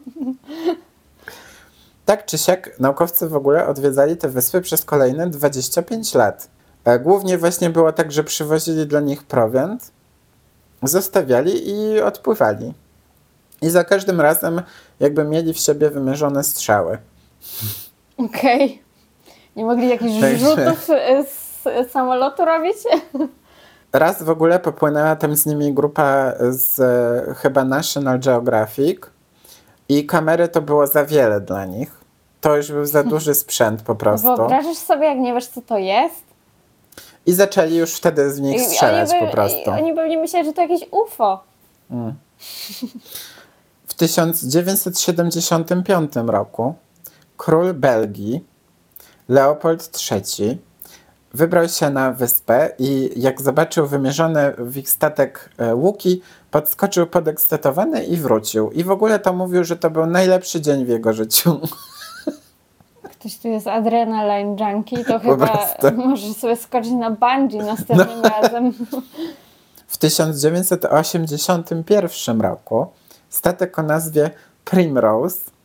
Tak 2.05 2.27
czy 2.27 2.39
siak, 2.39 2.81
naukowcy 2.81 3.29
w 3.29 3.37
ogóle 3.37 3.67
odwiedzali 3.67 4.17
te 4.17 4.29
wyspy 4.29 4.61
przez 4.61 4.85
kolejne 4.85 5.31
25 5.31 6.15
lat. 6.15 6.49
E, 6.85 6.99
Głównie 6.99 7.39
właśnie 7.39 7.71
było 7.71 7.93
tak, 7.93 8.12
że 8.12 8.25
przywozili 8.25 8.87
dla 8.87 9.01
nich 9.01 9.25
prowiant, 9.25 9.91
zostawiali 10.83 11.71
i 11.71 12.01
odpływali. 12.01 12.75
I 13.62 13.71
za 13.71 13.85
każdym 13.85 14.21
razem 14.21 14.62
jakby 15.01 15.25
mieli 15.25 15.55
w 15.55 15.59
siebie 15.59 15.91
wymierzone 15.91 16.45
strzały. 16.45 16.99
Okej. 18.17 18.86
Nie 19.57 19.64
mogli 19.64 19.88
jakichś 19.88 20.21
Także- 20.21 20.47
rzutów 20.47 20.90
e, 20.90 21.25
z 21.25 21.47
z 21.66 21.90
samolotu 21.92 22.45
robić? 22.45 22.77
Raz 23.92 24.23
w 24.23 24.31
ogóle 24.31 24.59
popłynęła 24.59 25.16
tam 25.16 25.37
z 25.37 25.47
nimi 25.47 25.75
grupa 25.75 26.33
z 26.51 26.81
e, 26.81 27.35
chyba 27.35 27.64
National 27.64 28.21
Geographic 28.21 28.99
i 29.88 30.07
kamery 30.07 30.49
to 30.49 30.62
było 30.62 30.87
za 30.87 31.05
wiele 31.05 31.40
dla 31.40 31.64
nich. 31.64 31.90
To 32.40 32.57
już 32.57 32.73
był 32.73 32.87
za 32.87 33.05
duży 33.05 33.35
sprzęt 33.35 33.83
po 33.83 33.95
prostu. 33.95 34.37
Wyobrażasz 34.37 34.77
sobie, 34.77 35.07
jak 35.07 35.19
nie 35.19 35.35
wiesz, 35.35 35.47
co 35.47 35.62
to 35.62 35.79
jest? 35.79 36.25
I 37.27 37.33
zaczęli 37.33 37.77
już 37.77 37.95
wtedy 37.95 38.31
z 38.31 38.40
nich 38.40 38.61
strzelać 38.61 39.11
oni 39.11 39.21
po 39.21 39.27
by- 39.27 39.33
prostu. 39.33 39.71
Oni 39.71 39.95
pewnie 39.95 40.19
myśleli, 40.19 40.47
że 40.47 40.53
to 40.53 40.62
jakieś 40.62 40.81
UFO. 40.90 41.45
W 43.87 43.95
1975 43.95 46.12
roku 46.27 46.75
król 47.37 47.75
Belgii 47.75 48.45
Leopold 49.29 49.91
III 50.11 50.59
wybrał 51.35 51.69
się 51.69 51.91
na 51.91 52.12
wyspę 52.12 52.71
i 52.79 53.11
jak 53.17 53.43
zobaczył 53.43 53.87
wymierzone 53.87 54.55
w 54.59 54.77
ich 54.77 54.91
statek 54.91 55.51
e, 55.59 55.75
łuki, 55.75 56.23
podskoczył 56.51 57.07
podekscytowany 57.07 58.05
i 58.05 58.17
wrócił. 58.17 58.71
I 58.71 58.85
w 58.85 58.91
ogóle 58.91 59.19
to 59.19 59.33
mówił, 59.33 59.65
że 59.65 59.77
to 59.77 59.91
był 59.91 60.07
najlepszy 60.07 60.61
dzień 60.61 60.85
w 60.85 60.89
jego 60.89 61.12
życiu. 61.12 61.61
Ktoś 63.03 63.39
tu 63.39 63.49
jest 63.49 63.67
adrenaline 63.67 64.57
junkie, 64.61 65.05
to 65.05 65.19
chyba 65.19 65.47
prostu. 65.47 65.97
może 65.97 66.35
sobie 66.35 66.57
skoczyć 66.57 66.93
na 66.93 67.11
bungee 67.11 67.59
następnym 67.59 68.23
razem. 68.23 68.73
W 69.87 69.99
1981 69.99 72.41
roku 72.41 72.87
statek 73.29 73.79
o 73.79 73.83
nazwie 73.83 74.31
Primrose 74.65 75.56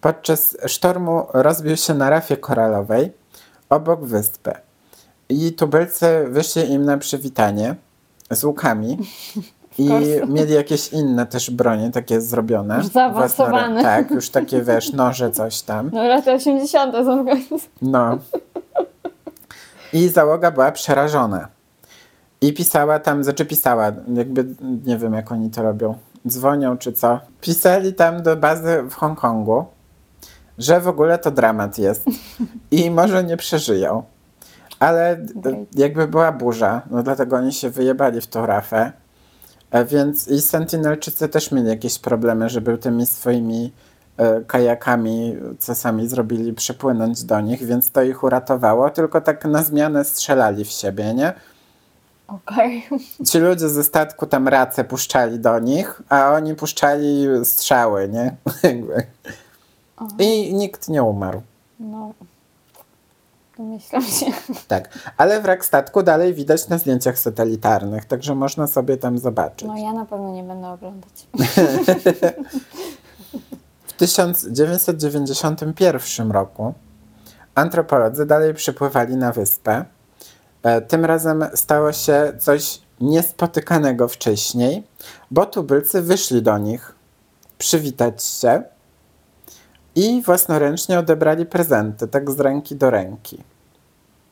podczas 0.00 0.56
sztormu 0.66 1.26
rozbił 1.34 1.76
się 1.76 1.94
na 1.94 2.10
rafie 2.10 2.36
koralowej 2.36 3.12
obok 3.68 4.04
wyspy. 4.04 4.52
I 5.28 5.52
tubylcy 5.52 6.26
wyszli 6.28 6.72
im 6.72 6.84
na 6.84 6.98
przywitanie 6.98 7.74
z 8.30 8.44
łukami 8.44 8.98
i 9.78 9.90
mieli 10.28 10.54
jakieś 10.54 10.92
inne 10.92 11.26
też 11.26 11.50
bronie 11.50 11.90
takie 11.90 12.20
zrobione. 12.20 12.76
Już 12.76 12.86
zaawansowane. 12.86 13.82
Tak, 13.82 14.10
już 14.10 14.30
takie 14.30 14.62
wiesz, 14.62 14.92
noże, 14.92 15.30
coś 15.30 15.62
tam. 15.62 15.90
No 15.92 16.04
lata 16.04 16.32
80. 16.32 16.94
są 16.94 17.24
w 17.24 17.26
końcu. 17.26 17.58
No. 17.82 18.18
I 19.92 20.08
załoga 20.08 20.50
była 20.50 20.72
przerażona. 20.72 21.48
I 22.40 22.52
pisała 22.52 22.98
tam, 22.98 23.24
znaczy 23.24 23.46
pisała, 23.46 23.92
jakby 24.14 24.46
nie 24.84 24.98
wiem 24.98 25.14
jak 25.14 25.32
oni 25.32 25.50
to 25.50 25.62
robią, 25.62 25.98
dzwonią 26.28 26.78
czy 26.78 26.92
co. 26.92 27.20
Pisali 27.40 27.94
tam 27.94 28.22
do 28.22 28.36
bazy 28.36 28.82
w 28.90 28.94
Hongkongu, 28.94 29.64
że 30.58 30.80
w 30.80 30.88
ogóle 30.88 31.18
to 31.18 31.30
dramat 31.30 31.78
jest 31.78 32.04
i 32.70 32.90
może 32.90 33.24
nie 33.24 33.36
przeżyją. 33.36 34.02
Ale 34.80 35.18
Okej. 35.38 35.66
jakby 35.74 36.08
była 36.08 36.32
burza, 36.32 36.82
no 36.90 37.02
dlatego 37.02 37.36
oni 37.36 37.52
się 37.52 37.70
wyjebali 37.70 38.20
w 38.20 38.26
tą 38.26 38.46
rafę. 38.46 38.92
E, 39.70 39.84
Więc 39.84 40.28
i 40.28 40.40
Sentinelczycy 40.40 41.28
też 41.28 41.52
mieli 41.52 41.68
jakieś 41.68 41.98
problemy, 41.98 42.48
żeby 42.48 42.78
tymi 42.78 43.06
swoimi 43.06 43.72
e, 44.16 44.40
kajakami, 44.40 45.36
co 45.58 45.74
sami 45.74 46.08
zrobili, 46.08 46.52
przypłynąć 46.52 47.24
do 47.24 47.40
nich, 47.40 47.64
więc 47.66 47.90
to 47.90 48.02
ich 48.02 48.22
uratowało, 48.24 48.90
tylko 48.90 49.20
tak 49.20 49.44
na 49.44 49.62
zmianę 49.62 50.04
strzelali 50.04 50.64
w 50.64 50.70
siebie, 50.70 51.14
nie? 51.14 51.32
Okej. 52.28 52.88
Ci 53.26 53.38
ludzie 53.38 53.68
ze 53.68 53.84
statku 53.84 54.26
tam 54.26 54.48
racę 54.48 54.84
puszczali 54.84 55.38
do 55.38 55.58
nich, 55.58 56.02
a 56.08 56.32
oni 56.32 56.54
puszczali 56.54 57.26
strzały, 57.44 58.08
nie? 58.08 58.36
Jakby. 60.00 60.24
I 60.24 60.54
nikt 60.54 60.88
nie 60.88 61.02
umarł. 61.02 61.42
No. 61.80 62.12
Domyślam 63.58 64.02
się. 64.02 64.26
Tak, 64.68 64.98
ale 65.16 65.40
wrak 65.40 65.64
statku 65.64 66.02
dalej 66.02 66.34
widać 66.34 66.68
na 66.68 66.78
zdjęciach 66.78 67.18
satelitarnych, 67.18 68.04
także 68.04 68.34
można 68.34 68.66
sobie 68.66 68.96
tam 68.96 69.18
zobaczyć. 69.18 69.68
No 69.68 69.76
ja 69.78 69.92
na 69.92 70.06
pewno 70.06 70.32
nie 70.32 70.42
będę 70.42 70.68
oglądać. 70.68 71.26
W 73.86 73.92
1991 73.92 76.32
roku 76.32 76.74
antropolodzy 77.54 78.26
dalej 78.26 78.54
przypływali 78.54 79.16
na 79.16 79.32
wyspę. 79.32 79.84
E, 80.62 80.80
Tym 80.80 81.04
razem 81.04 81.44
stało 81.54 81.92
się 81.92 82.32
coś 82.38 82.80
niespotykanego 83.00 84.08
wcześniej, 84.08 84.86
bo 85.30 85.46
tubylcy 85.46 86.02
wyszli 86.02 86.42
do 86.42 86.58
nich 86.58 86.94
przywitać 87.58 88.24
się 88.24 88.62
i 89.98 90.22
własnoręcznie 90.22 90.98
odebrali 90.98 91.46
prezenty, 91.46 92.08
tak 92.08 92.30
z 92.30 92.40
ręki 92.40 92.76
do 92.76 92.90
ręki. 92.90 93.38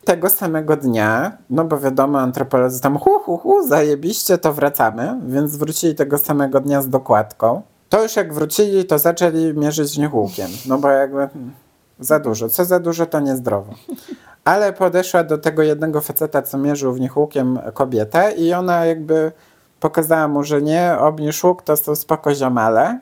Tego 0.04 0.30
samego 0.30 0.76
dnia, 0.76 1.38
no 1.50 1.64
bo 1.64 1.78
wiadomo, 1.78 2.20
antropolodzy 2.20 2.80
tam 2.80 2.98
hu, 2.98 3.18
hu, 3.18 3.36
hu, 3.36 3.68
zajebiście, 3.68 4.38
to 4.38 4.52
wracamy, 4.52 5.20
więc 5.26 5.56
wrócili 5.56 5.94
tego 5.94 6.18
samego 6.18 6.60
dnia 6.60 6.82
z 6.82 6.88
dokładką. 6.88 7.62
To 7.88 8.02
już 8.02 8.16
jak 8.16 8.34
wrócili, 8.34 8.84
to 8.84 8.98
zaczęli 8.98 9.54
mierzyć 9.54 9.98
nich 9.98 10.14
łukiem, 10.14 10.48
no 10.66 10.78
bo 10.78 10.88
jakby 10.88 11.22
mm, 11.22 11.52
za 12.00 12.18
dużo. 12.18 12.48
Co 12.48 12.64
za 12.64 12.80
dużo, 12.80 13.06
to 13.06 13.20
niezdrowo. 13.20 13.72
Ale 14.44 14.72
podeszła 14.72 15.24
do 15.24 15.38
tego 15.38 15.62
jednego 15.62 16.00
faceta, 16.00 16.42
co 16.42 16.58
mierzył 16.58 16.92
w 16.92 17.00
nich 17.00 17.16
łukiem 17.16 17.58
kobietę 17.74 18.32
i 18.32 18.54
ona 18.54 18.84
jakby 18.84 19.32
pokazała 19.80 20.28
mu, 20.28 20.42
że 20.42 20.62
nie, 20.62 20.96
obniż 21.00 21.44
łuk, 21.44 21.62
to 21.62 21.76
są 21.76 21.94
spoko 21.94 22.34
ziomale. 22.34 23.00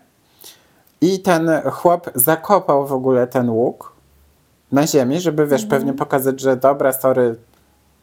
I 1.05 1.19
ten 1.19 1.51
chłop 1.73 2.11
zakopał 2.15 2.87
w 2.87 2.93
ogóle 2.93 3.27
ten 3.27 3.51
łuk 3.51 3.93
na 4.73 4.87
ziemi, 4.87 5.21
żeby 5.21 5.47
wiesz, 5.47 5.67
pewnie 5.67 5.93
pokazać, 5.93 6.41
że 6.41 6.57
dobra, 6.57 6.93
sorry, 6.93 7.37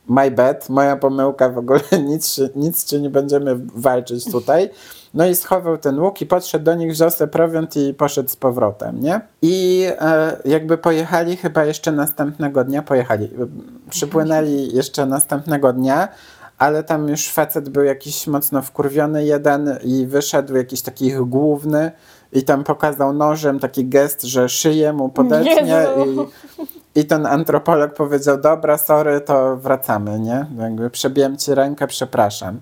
my 0.10 0.32
bad, 0.32 0.70
moja 0.70 0.96
pomyłka, 0.96 1.50
w 1.50 1.58
ogóle 1.58 1.80
nic, 2.10 2.34
się, 2.34 2.50
nic 2.56 2.86
ci 2.86 3.02
nie 3.02 3.10
będziemy 3.10 3.56
walczyć 3.76 4.32
tutaj. 4.32 4.70
No 5.14 5.28
i 5.28 5.36
schował 5.36 5.78
ten 5.78 6.00
łuk 6.00 6.22
i 6.22 6.26
podszedł 6.26 6.66
do 6.66 6.76
nich, 6.76 6.92
wziął 6.92 7.10
sobie 7.10 7.32
prowiant 7.32 7.78
i 7.78 7.94
poszedł 7.94 8.30
z 8.30 8.36
powrotem, 8.36 9.00
nie? 9.00 9.22
I 9.42 9.86
e, 10.00 10.38
jakby 10.46 10.78
pojechali 10.78 11.38
chyba 11.38 11.66
jeszcze 11.66 11.92
następnego 11.92 12.64
dnia, 12.64 12.82
pojechali, 12.82 13.26
e, 13.26 13.30
przypłynęli 13.90 14.76
jeszcze 14.76 15.06
następnego 15.06 15.74
dnia, 15.74 16.08
ale 16.58 16.84
tam 16.84 17.10
już 17.10 17.30
facet 17.30 17.70
był 17.70 17.84
jakiś 17.84 18.28
mocno 18.28 18.62
wkurwiony 18.62 19.26
jeden 19.26 19.78
i 19.84 20.08
wyszedł 20.08 20.56
jakiś 20.56 20.82
taki 20.82 21.12
główny 21.14 21.92
i 22.34 22.44
tam 22.44 22.64
pokazał 22.64 23.14
nożem 23.14 23.60
taki 23.60 23.86
gest, 23.86 24.22
że 24.22 24.50
szyję 24.50 24.94
mu 24.94 25.10
podetnie 25.10 25.52
Jezu. 25.52 26.30
i, 26.96 27.00
i 27.00 27.06
ten 27.06 27.26
antropolog 27.26 27.94
powiedział, 27.94 28.42
dobra, 28.42 28.78
sorry, 28.78 29.22
to 29.22 29.58
wracamy, 29.58 30.20
nie? 30.20 30.46
Jakby 30.58 30.90
przebiłem 30.90 31.38
ci 31.38 31.56
rękę, 31.56 31.88
przepraszam. 31.88 32.60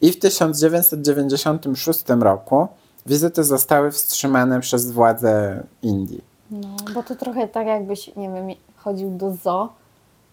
I 0.00 0.12
w 0.12 0.18
1996 0.18 2.04
roku 2.20 2.68
wizyty 3.06 3.44
zostały 3.44 3.90
wstrzymane 3.90 4.60
przez 4.60 4.92
władze 4.92 5.62
Indii. 5.82 6.24
No, 6.50 6.68
bo 6.94 7.02
to 7.02 7.16
trochę 7.16 7.48
tak 7.48 7.66
jakbyś, 7.66 8.16
nie 8.16 8.30
wiem, 8.30 8.46
chodził 8.76 9.10
do 9.10 9.34
zoo. 9.34 9.68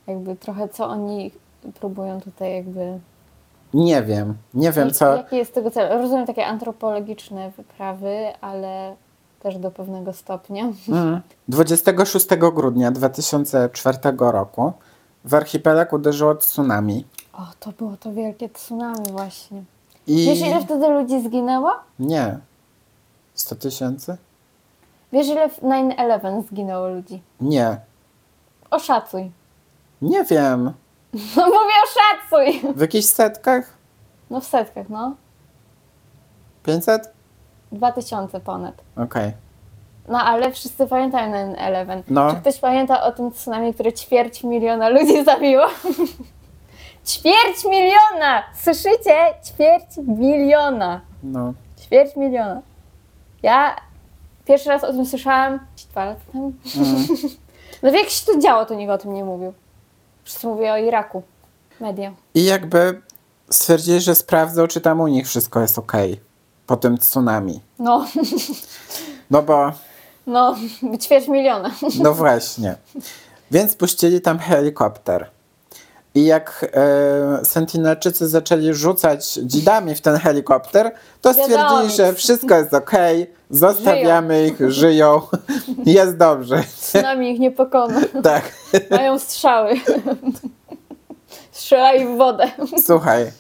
Jakby 0.08 0.36
trochę 0.36 0.70
co 0.70 0.86
oni 0.86 1.32
próbują 1.80 2.22
tutaj 2.22 2.54
jakby... 2.54 3.00
Nie 3.74 4.04
wiem, 4.04 4.38
nie 4.54 4.72
wiem 4.72 4.92
co. 4.92 5.16
Jaki 5.16 5.36
jest 5.36 5.54
tego 5.54 5.72
cel? 5.72 6.02
Rozumiem 6.02 6.26
takie 6.26 6.46
antropologiczne 6.46 7.52
wyprawy, 7.52 8.18
ale 8.42 8.96
też 9.40 9.58
do 9.58 9.72
pewnego 9.72 10.14
stopnia. 10.14 10.72
Mm. 10.90 11.22
26 11.48 12.28
grudnia 12.54 12.92
2004 12.92 13.98
roku 14.18 14.74
w 15.26 15.34
archipelag 15.34 15.94
uderzyło 15.94 16.36
tsunami. 16.36 17.06
O, 17.34 17.48
to 17.60 17.72
było 17.72 17.98
to 17.98 18.14
wielkie 18.14 18.50
tsunami 18.50 19.12
właśnie. 19.12 19.64
I 20.08 20.26
Wiesz, 20.26 20.40
ile 20.40 20.62
wtedy 20.62 20.88
ludzi 20.88 21.22
zginęło? 21.22 21.72
nie. 22.00 22.40
100 23.34 23.56
tysięcy? 23.56 24.18
Wiesz, 25.14 25.28
ile 25.28 25.50
w 25.50 25.62
9-11 25.62 26.44
zginęło 26.48 26.88
ludzi? 26.88 27.22
Nie. 27.42 27.78
Oszacuj. 28.72 29.32
Nie 30.02 30.24
wiem. 30.24 30.74
No 31.38 31.46
mówię 31.46 31.74
oszacuj! 31.86 32.74
W 32.76 32.82
jakichś 32.82 33.06
setkach? 33.06 33.74
No 34.30 34.42
w 34.42 34.44
setkach, 34.44 34.90
no. 34.90 35.16
500? 36.64 37.14
2000 37.72 38.40
ponad. 38.40 38.76
Okej. 38.96 39.32
No 40.08 40.20
ale 40.20 40.52
wszyscy 40.52 40.88
pamiętają 40.88 41.54
9-11. 41.54 42.04
No. 42.08 42.32
Czy 42.32 42.42
ktoś 42.42 42.60
pamięta 42.60 43.04
o 43.04 43.12
tym 43.12 43.32
tsunami, 43.32 43.74
które 43.74 43.94
ćwierć 43.94 44.44
miliona 44.44 44.90
ludzi 44.90 45.24
zabiło? 45.26 45.66
ćwierć 47.06 47.66
miliona! 47.70 48.44
Słyszycie? 48.64 49.16
Ćwierć 49.46 49.98
miliona. 49.98 51.02
No. 51.24 51.54
Ćwierć 51.80 52.16
miliona. 52.16 52.62
Ja 53.44 53.76
pierwszy 54.46 54.70
raz 54.70 54.84
o 54.84 54.94
tym 54.94 55.06
słyszałam 55.06 55.60
dwa 55.92 56.06
lata 56.06 56.22
temu. 56.32 56.52
No 57.84 57.90
jak 57.90 58.10
się 58.10 58.26
to 58.26 58.40
działo, 58.40 58.66
to 58.66 58.74
nikt 58.74 58.92
o 58.92 58.98
tym 58.98 59.14
nie 59.14 59.24
mówił. 59.24 59.54
Wszyscy 60.28 60.48
mówią 60.48 60.74
o 60.74 60.78
Iraku. 60.78 61.24
Media. 61.80 62.14
I 62.34 62.46
jakby 62.46 63.02
stwierdzili, 63.50 64.02
że 64.02 64.16
sprawdzą, 64.16 64.68
czy 64.68 64.82
tam 64.82 65.02
u 65.02 65.08
nich 65.08 65.28
wszystko 65.28 65.60
jest 65.62 65.80
okej 65.80 66.22
po 66.66 66.78
tym 66.78 66.98
tsunami. 66.98 67.62
No, 67.80 68.06
No 69.32 69.42
bo, 69.44 69.72
no, 70.28 70.56
ćwierć 71.02 71.28
miliona. 71.28 71.72
no 72.04 72.14
właśnie. 72.14 72.76
Więc 73.52 73.76
puścili 73.76 74.22
tam 74.22 74.40
helikopter. 74.40 75.30
I 76.18 76.26
jak 76.26 76.66
e, 76.74 77.46
Sentinelczycy 77.46 78.28
zaczęli 78.28 78.74
rzucać 78.74 79.34
dzidami 79.34 79.96
w 79.96 80.02
ten 80.02 80.16
helikopter, 80.18 80.92
to 81.22 81.34
stwierdzili, 81.34 81.98
że 81.98 82.14
wszystko 82.14 82.56
jest 82.56 82.74
okej, 82.74 83.34
zostawiamy 83.50 84.48
ich, 84.48 84.72
żyją, 84.72 85.22
jest 85.86 86.18
dobrze. 86.18 86.64
Tsunami 86.64 87.32
ich 87.32 87.40
nie 87.40 87.52
pokona. 87.52 88.02
Tak. 88.24 88.44
Mają 88.92 89.20
strzały. 89.20 89.74
Strzelali 91.52 92.06
w 92.06 92.18
wodę. 92.18 92.52
Słuchaj, 92.86 93.32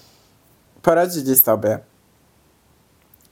poradzili 0.82 1.36
sobie. 1.36 1.80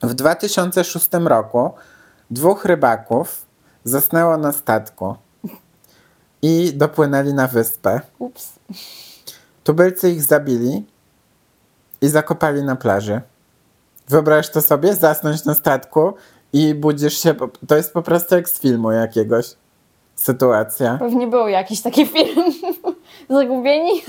W 0.03 0.13
2006 0.13 1.09
roku 1.13 1.71
dwóch 2.29 2.65
rybaków 2.65 3.45
zasnęło 3.83 4.37
na 4.37 4.51
statku 4.51 5.15
i 6.41 6.73
dopłynęli 6.73 7.33
na 7.33 7.47
wyspę. 7.47 8.01
Ups. 8.19 8.49
Tubylcy 9.65 10.11
ich 10.11 10.23
zabili 10.23 10.85
i 12.01 12.07
zakopali 12.07 12.63
na 12.63 12.75
plaży. 12.75 13.21
Wyobraź 14.07 14.49
to 14.49 14.61
sobie, 14.61 14.95
zasnąć 14.95 15.45
na 15.45 15.53
statku 15.53 16.13
i 16.53 16.75
budzisz 16.75 17.17
się, 17.17 17.35
to 17.67 17.75
jest 17.75 17.93
po 17.93 18.01
prostu 18.01 18.35
jak 18.35 18.49
z 18.49 18.59
filmu 18.59 18.91
jakiegoś 18.91 19.45
sytuacja. 20.15 20.97
Pewnie 20.97 21.27
był 21.27 21.47
jakiś 21.47 21.81
taki 21.81 22.05
film. 22.05 22.43
Zagubieni? 23.29 24.01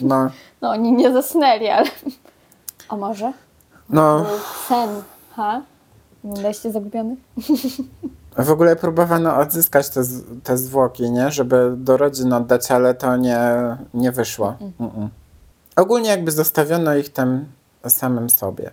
No, 0.00 0.30
No, 0.62 0.70
oni 0.70 0.92
nie 0.92 1.12
zasnęli, 1.12 1.68
ale... 1.68 1.90
A 2.88 2.96
może? 2.96 3.32
no 3.90 4.26
sen. 4.68 4.88
Ha? 5.36 5.62
Oglądaliście 6.24 6.72
Zagubionych? 6.72 7.18
w 8.36 8.50
ogóle 8.50 8.76
próbowano 8.76 9.36
odzyskać 9.36 9.88
te, 9.88 10.02
te 10.42 10.58
zwłoki, 10.58 11.10
nie? 11.10 11.30
Żeby 11.30 11.74
do 11.76 11.96
rodzin 11.96 12.32
oddać, 12.32 12.70
ale 12.70 12.94
to 12.94 13.16
nie, 13.16 13.38
nie 13.94 14.12
wyszło. 14.12 14.54
Mm-mm. 14.80 15.08
Ogólnie 15.76 16.10
jakby 16.10 16.30
zostawiono 16.30 16.96
ich 16.96 17.08
tam 17.12 17.44
samym 17.88 18.30
sobie. 18.30 18.70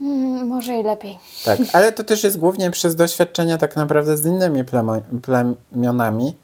Mm, 0.00 0.46
może 0.46 0.74
i 0.76 0.82
lepiej. 0.82 1.18
Tak, 1.44 1.58
ale 1.76 1.92
to 1.92 2.04
też 2.04 2.24
jest 2.24 2.38
głównie 2.38 2.70
przez 2.70 2.96
doświadczenia 2.96 3.58
tak 3.58 3.76
naprawdę 3.76 4.16
z 4.16 4.26
innymi 4.26 4.64
plemionami. 5.22 6.36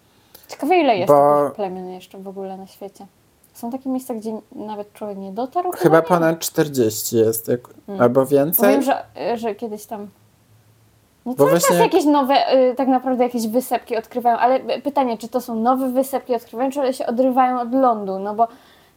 Ciekawe 0.49 0.77
ile 0.77 0.97
jest 0.97 1.09
Bo- 1.09 1.41
takich 1.43 1.57
plemion 1.57 1.89
jeszcze 1.89 2.19
w 2.19 2.29
ogóle 2.29 2.57
na 2.57 2.67
świecie. 2.67 3.07
Są 3.55 3.71
takie 3.71 3.89
miejsca, 3.89 4.15
gdzie 4.15 4.41
nawet 4.57 4.93
człowiek 4.93 5.19
nie 5.19 5.33
dotarł? 5.33 5.71
Chyba 5.73 5.97
nie? 5.97 6.03
ponad 6.03 6.39
40 6.39 7.17
jest, 7.17 7.49
jak, 7.49 7.61
albo 7.99 8.21
Bo 8.21 8.27
więcej. 8.27 8.71
wiem, 8.71 8.83
że, 8.83 9.05
że 9.37 9.55
kiedyś 9.55 9.87
tam... 9.87 10.09
No 11.27 11.35
cały 11.35 11.51
właśnie 11.51 11.69
czas 11.69 11.79
jak- 11.79 11.93
jakieś 11.93 12.05
nowe, 12.05 12.55
y, 12.55 12.75
tak 12.75 12.89
naprawdę 12.89 13.25
jakieś 13.25 13.47
wysepki 13.49 13.97
odkrywają, 13.97 14.37
ale 14.39 14.57
y, 14.57 14.83
pytanie, 14.83 15.19
czy 15.19 15.29
to 15.29 15.41
są 15.41 15.55
nowe 15.55 15.89
wysepki 15.89 16.35
odkrywają, 16.35 16.71
czy 16.71 16.81
one 16.81 16.93
się 16.93 17.07
odrywają 17.07 17.61
od 17.61 17.73
lądu, 17.75 18.19
no 18.19 18.35
bo 18.35 18.49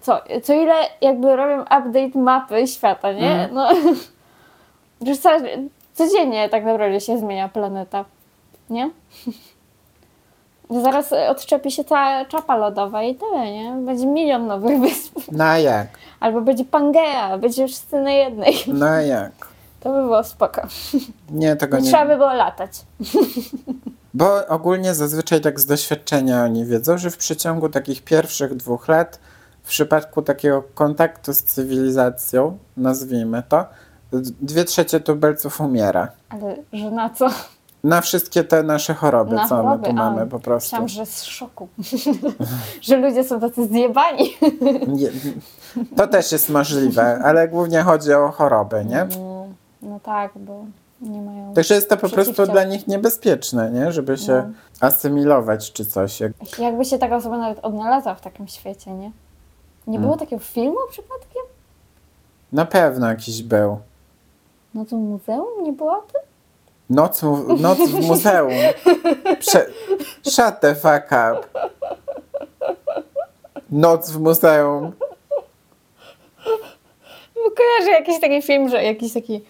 co, 0.02 0.22
co 0.44 0.54
ile 0.54 0.74
jakby 1.02 1.36
robią 1.36 1.62
update 1.62 2.20
mapy 2.20 2.68
świata, 2.68 3.12
nie? 3.12 3.32
Mhm. 3.32 3.54
No, 3.54 3.70
co, 5.22 5.30
codziennie 5.94 6.50
tak 6.50 6.66
naprawdę 6.66 7.02
się 7.02 7.18
zmienia 7.18 7.50
planeta, 7.50 8.06
nie? 8.70 8.90
Zaraz 10.70 11.12
y, 11.12 11.30
odczepi 11.30 11.72
się 11.72 11.84
ta 11.84 12.26
czapa 12.26 12.56
lodowa 12.58 13.04
i 13.04 13.16
tyle, 13.16 13.52
nie? 13.52 13.72
Będzie 13.86 14.06
milion 14.08 14.48
nowych 14.48 14.80
wysp. 14.90 15.20
No 15.32 15.44
a 15.44 15.58
jak? 15.58 15.88
Albo 16.20 16.42
będzie 16.42 16.66
Pangea, 16.66 17.38
będzie 17.38 17.68
wszyscy 17.68 18.02
na 18.02 18.12
jednej. 18.12 18.54
No 18.68 18.86
a 18.86 19.02
jak? 19.02 19.32
To 19.80 19.90
by 19.90 20.02
było 20.02 20.24
spoko. 20.24 20.62
Nie, 21.30 21.56
tego 21.56 21.78
Nie 21.78 21.84
nie. 21.84 21.90
trzeba 21.90 22.06
by 22.06 22.16
było 22.16 22.34
latać. 22.34 22.72
Bo 24.14 24.48
ogólnie 24.48 24.94
zazwyczaj 24.96 25.42
tak 25.42 25.60
z 25.60 25.66
doświadczenia 25.66 26.44
oni 26.44 26.66
wiedzą, 26.66 26.98
że 26.98 27.10
w 27.12 27.18
przeciągu 27.18 27.70
takich 27.70 28.04
pierwszych 28.04 28.56
dwóch 28.56 28.88
lat, 28.88 29.20
w 29.64 29.68
przypadku 29.70 30.22
takiego 30.22 30.64
kontaktu 30.74 31.34
z 31.34 31.44
cywilizacją, 31.44 32.58
nazwijmy 32.78 33.44
to, 33.50 33.66
dwie 34.42 34.64
trzecie 34.66 35.00
tubylców 35.00 35.62
umiera. 35.62 36.08
Ale 36.30 36.56
że 36.74 36.92
na 36.92 37.10
co? 37.10 37.30
Na 37.84 38.02
wszystkie 38.02 38.44
te 38.44 38.64
nasze 38.64 38.94
choroby, 38.94 39.36
Na 39.36 39.48
co 39.48 39.56
choroby, 39.56 39.78
my 39.78 39.88
tu 39.88 39.94
mamy 39.94 40.22
a, 40.22 40.26
po 40.26 40.40
prostu. 40.40 40.66
Myślałam, 40.68 40.88
że 40.88 41.06
z 41.06 41.24
szoku. 41.24 41.68
że 42.82 42.98
ludzie 42.98 43.24
są 43.24 43.40
tacy 43.40 43.68
zjebani. 43.68 44.38
Nie, 44.88 45.10
to 45.98 46.08
też 46.08 46.32
jest 46.32 46.50
możliwe, 46.50 47.20
ale 47.24 47.48
głównie 47.48 47.82
chodzi 47.84 48.14
o 48.14 48.32
choroby, 48.32 48.86
nie? 48.86 49.08
No, 49.82 50.00
tak, 50.00 50.32
bo 50.36 50.66
nie 51.02 51.22
mają... 51.22 51.54
Także 51.54 51.74
jest 51.76 51.90
to 51.90 51.98
po 51.98 52.10
prostu 52.10 52.46
dla 52.46 52.64
nich 52.64 52.88
niebezpieczne, 52.88 53.72
nie? 53.72 53.92
Żeby 53.92 54.18
się 54.18 54.34
No. 54.34 54.88
asymilować 54.88 55.72
czy 55.74 55.86
coś. 55.86 56.20
Jak- 56.20 56.60
Jakby 56.60 56.86
się 56.86 56.98
taka 56.98 57.16
osoba 57.16 57.38
nawet 57.38 57.60
odnalazła 57.66 58.16
w 58.16 58.22
takim 58.22 58.48
świecie, 58.48 58.92
nie? 58.92 59.12
Nie 59.88 60.00
było 60.00 60.14
Mm. 60.14 60.20
takiego 60.20 60.42
filmu 60.44 60.78
przypadkiem? 60.90 61.42
Na 62.52 62.66
pewno 62.66 63.08
jakiś 63.10 63.44
był. 63.44 63.80
No 64.74 64.86
to 64.86 64.96
muzeum 64.96 65.64
nie 65.64 65.72
było 65.74 65.92
o 65.92 66.02
tym? 66.02 66.22
Noc, 66.90 67.24
mu- 67.24 67.58
noc 67.58 67.78
w 67.80 68.08
muzeum. 68.08 68.52
Prze- 69.40 69.66
Shut 70.30 70.60
the 70.62 70.76
fuck 70.76 71.06
up. 71.06 71.68
Noc 73.72 74.12
w 74.12 74.20
muzeum. 74.20 74.92
Bo 77.36 77.52
kojarzę 77.52 77.92
jakiś 77.92 78.20
taki 78.22 78.42
film, 78.42 78.70
że 78.70 78.84
jakiś 78.84 79.14
taki 79.14 79.46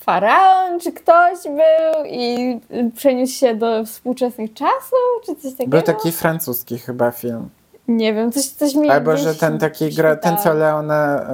faraon 0.00 0.80
czy 0.80 0.92
ktoś 0.92 1.38
był 1.44 2.04
i 2.06 2.60
przeniósł 2.96 3.32
się 3.32 3.54
do 3.54 3.84
współczesnych 3.84 4.54
czasów, 4.54 5.22
czy 5.26 5.34
coś 5.34 5.52
takiego? 5.52 5.70
Był 5.70 5.82
taki 5.82 6.12
francuski 6.12 6.78
chyba 6.78 7.10
film. 7.10 7.48
Nie 7.88 8.14
wiem, 8.14 8.32
coś, 8.32 8.46
coś 8.46 8.74
mi 8.74 8.90
Albo, 8.90 9.16
że 9.16 9.34
ten 9.34 9.58
taki 9.58 9.94
gra, 9.94 10.16
ten 10.16 10.36
co. 10.38 10.54
Leona 10.54 11.26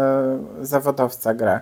y, 0.62 0.66
zawodowca 0.66 1.35
gra. 1.35 1.61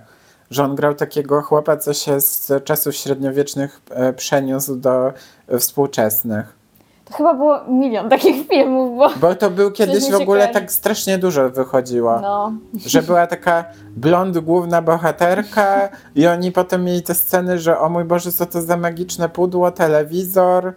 Że 0.50 0.64
on 0.64 0.74
grał 0.74 0.94
takiego 0.94 1.42
chłopa, 1.42 1.76
co 1.76 1.94
się 1.94 2.20
z 2.20 2.52
czasów 2.64 2.94
średniowiecznych 2.96 3.80
e, 3.90 4.12
przeniósł 4.12 4.76
do 4.76 5.12
e, 5.48 5.58
współczesnych. 5.58 6.63
To 7.04 7.14
chyba 7.14 7.34
było 7.34 7.64
milion 7.68 8.08
takich 8.08 8.48
filmów, 8.48 8.98
bo... 8.98 9.10
Bo 9.16 9.34
to 9.34 9.50
był 9.50 9.70
kiedyś 9.78 10.10
w 10.10 10.14
ogóle 10.14 10.48
tak 10.48 10.72
strasznie 10.72 11.18
dużo 11.18 11.50
wychodziło. 11.50 12.20
No, 12.20 12.52
Że 12.86 13.02
była 13.02 13.26
taka 13.26 13.64
blond 13.96 14.38
główna 14.38 14.82
bohaterka 14.82 15.88
i 16.14 16.26
oni 16.26 16.52
potem 16.52 16.84
mieli 16.84 17.02
te 17.02 17.14
sceny, 17.14 17.58
że 17.58 17.78
o 17.78 17.88
mój 17.88 18.04
Boże, 18.04 18.32
co 18.32 18.46
to 18.46 18.62
za 18.62 18.76
magiczne 18.76 19.28
pudło, 19.28 19.70
telewizor. 19.70 20.72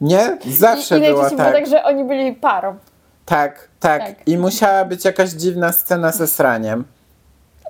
Nie? 0.00 0.38
Zawsze 0.58 0.98
I, 0.98 1.02
i 1.02 1.06
było 1.06 1.22
tak. 1.22 1.36
było 1.36 1.52
tak, 1.52 1.66
że 1.66 1.84
oni 1.84 2.04
byli 2.04 2.32
parą. 2.32 2.76
Tak, 3.24 3.68
tak. 3.80 4.06
Tak. 4.06 4.28
I 4.28 4.38
musiała 4.38 4.84
być 4.84 5.04
jakaś 5.04 5.30
dziwna 5.30 5.72
scena 5.72 6.12
ze 6.12 6.26
sraniem. 6.26 6.84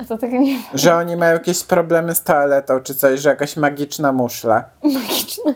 A 0.00 0.04
to 0.04 0.18
tak 0.18 0.32
nie 0.32 0.58
Że 0.74 0.96
oni 0.96 1.16
mają 1.16 1.32
jakieś 1.32 1.64
problemy 1.64 2.14
z 2.14 2.22
toaletą 2.22 2.80
czy 2.80 2.94
coś, 2.94 3.20
że 3.20 3.28
jakaś 3.28 3.56
magiczna 3.56 4.12
muszla. 4.12 4.64
magiczne. 4.82 5.54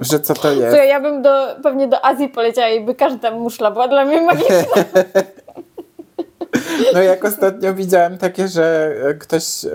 Że 0.00 0.20
co 0.20 0.34
to 0.34 0.52
jest? 0.52 0.76
ja 0.88 1.00
bym 1.00 1.22
do, 1.22 1.46
pewnie 1.62 1.88
do 1.88 2.04
Azji 2.04 2.28
poleciała 2.28 2.68
i 2.68 2.84
by 2.84 2.94
każda 2.94 3.30
muszla 3.30 3.70
była 3.70 3.88
dla 3.88 4.04
mnie 4.04 4.20
magiczna. 4.22 4.56
No 6.94 7.02
jak 7.02 7.24
ostatnio 7.24 7.74
widziałem 7.74 8.18
takie, 8.18 8.48
że 8.48 8.92
ktoś 9.20 9.64
e, 9.64 9.68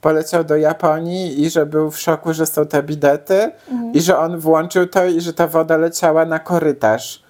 poleciał 0.00 0.44
do 0.44 0.56
Japonii 0.56 1.42
i 1.42 1.50
że 1.50 1.66
był 1.66 1.90
w 1.90 1.98
szoku, 1.98 2.32
że 2.32 2.46
są 2.46 2.66
te 2.66 2.82
bidety 2.82 3.50
i 3.92 4.00
że 4.00 4.18
on 4.18 4.38
włączył 4.38 4.86
to 4.86 5.04
i 5.04 5.20
że 5.20 5.32
ta 5.32 5.46
woda 5.46 5.76
leciała 5.76 6.24
na 6.24 6.38
korytarz 6.38 7.22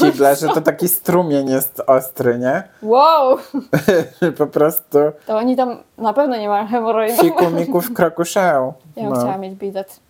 kibla, 0.00 0.34
że 0.34 0.48
to 0.48 0.60
taki 0.60 0.88
strumień 0.88 1.50
jest 1.50 1.82
ostry, 1.86 2.38
nie? 2.38 2.62
Wow! 2.82 3.38
po 4.38 4.46
prostu 4.46 4.98
To 5.26 5.36
oni 5.36 5.56
tam 5.56 5.76
na 5.98 6.12
pewno 6.12 6.36
nie 6.36 6.48
mają 6.48 6.66
hemoroidów. 6.66 7.20
fiku 7.20 7.50
miku 7.50 7.80
w 7.80 7.92
kroku 7.94 8.24
szał. 8.24 8.74
Ja 8.96 9.02
bym 9.02 9.12
No. 9.12 9.18
chciała 9.20 9.38
mieć 9.38 9.54
bidet. 9.54 10.00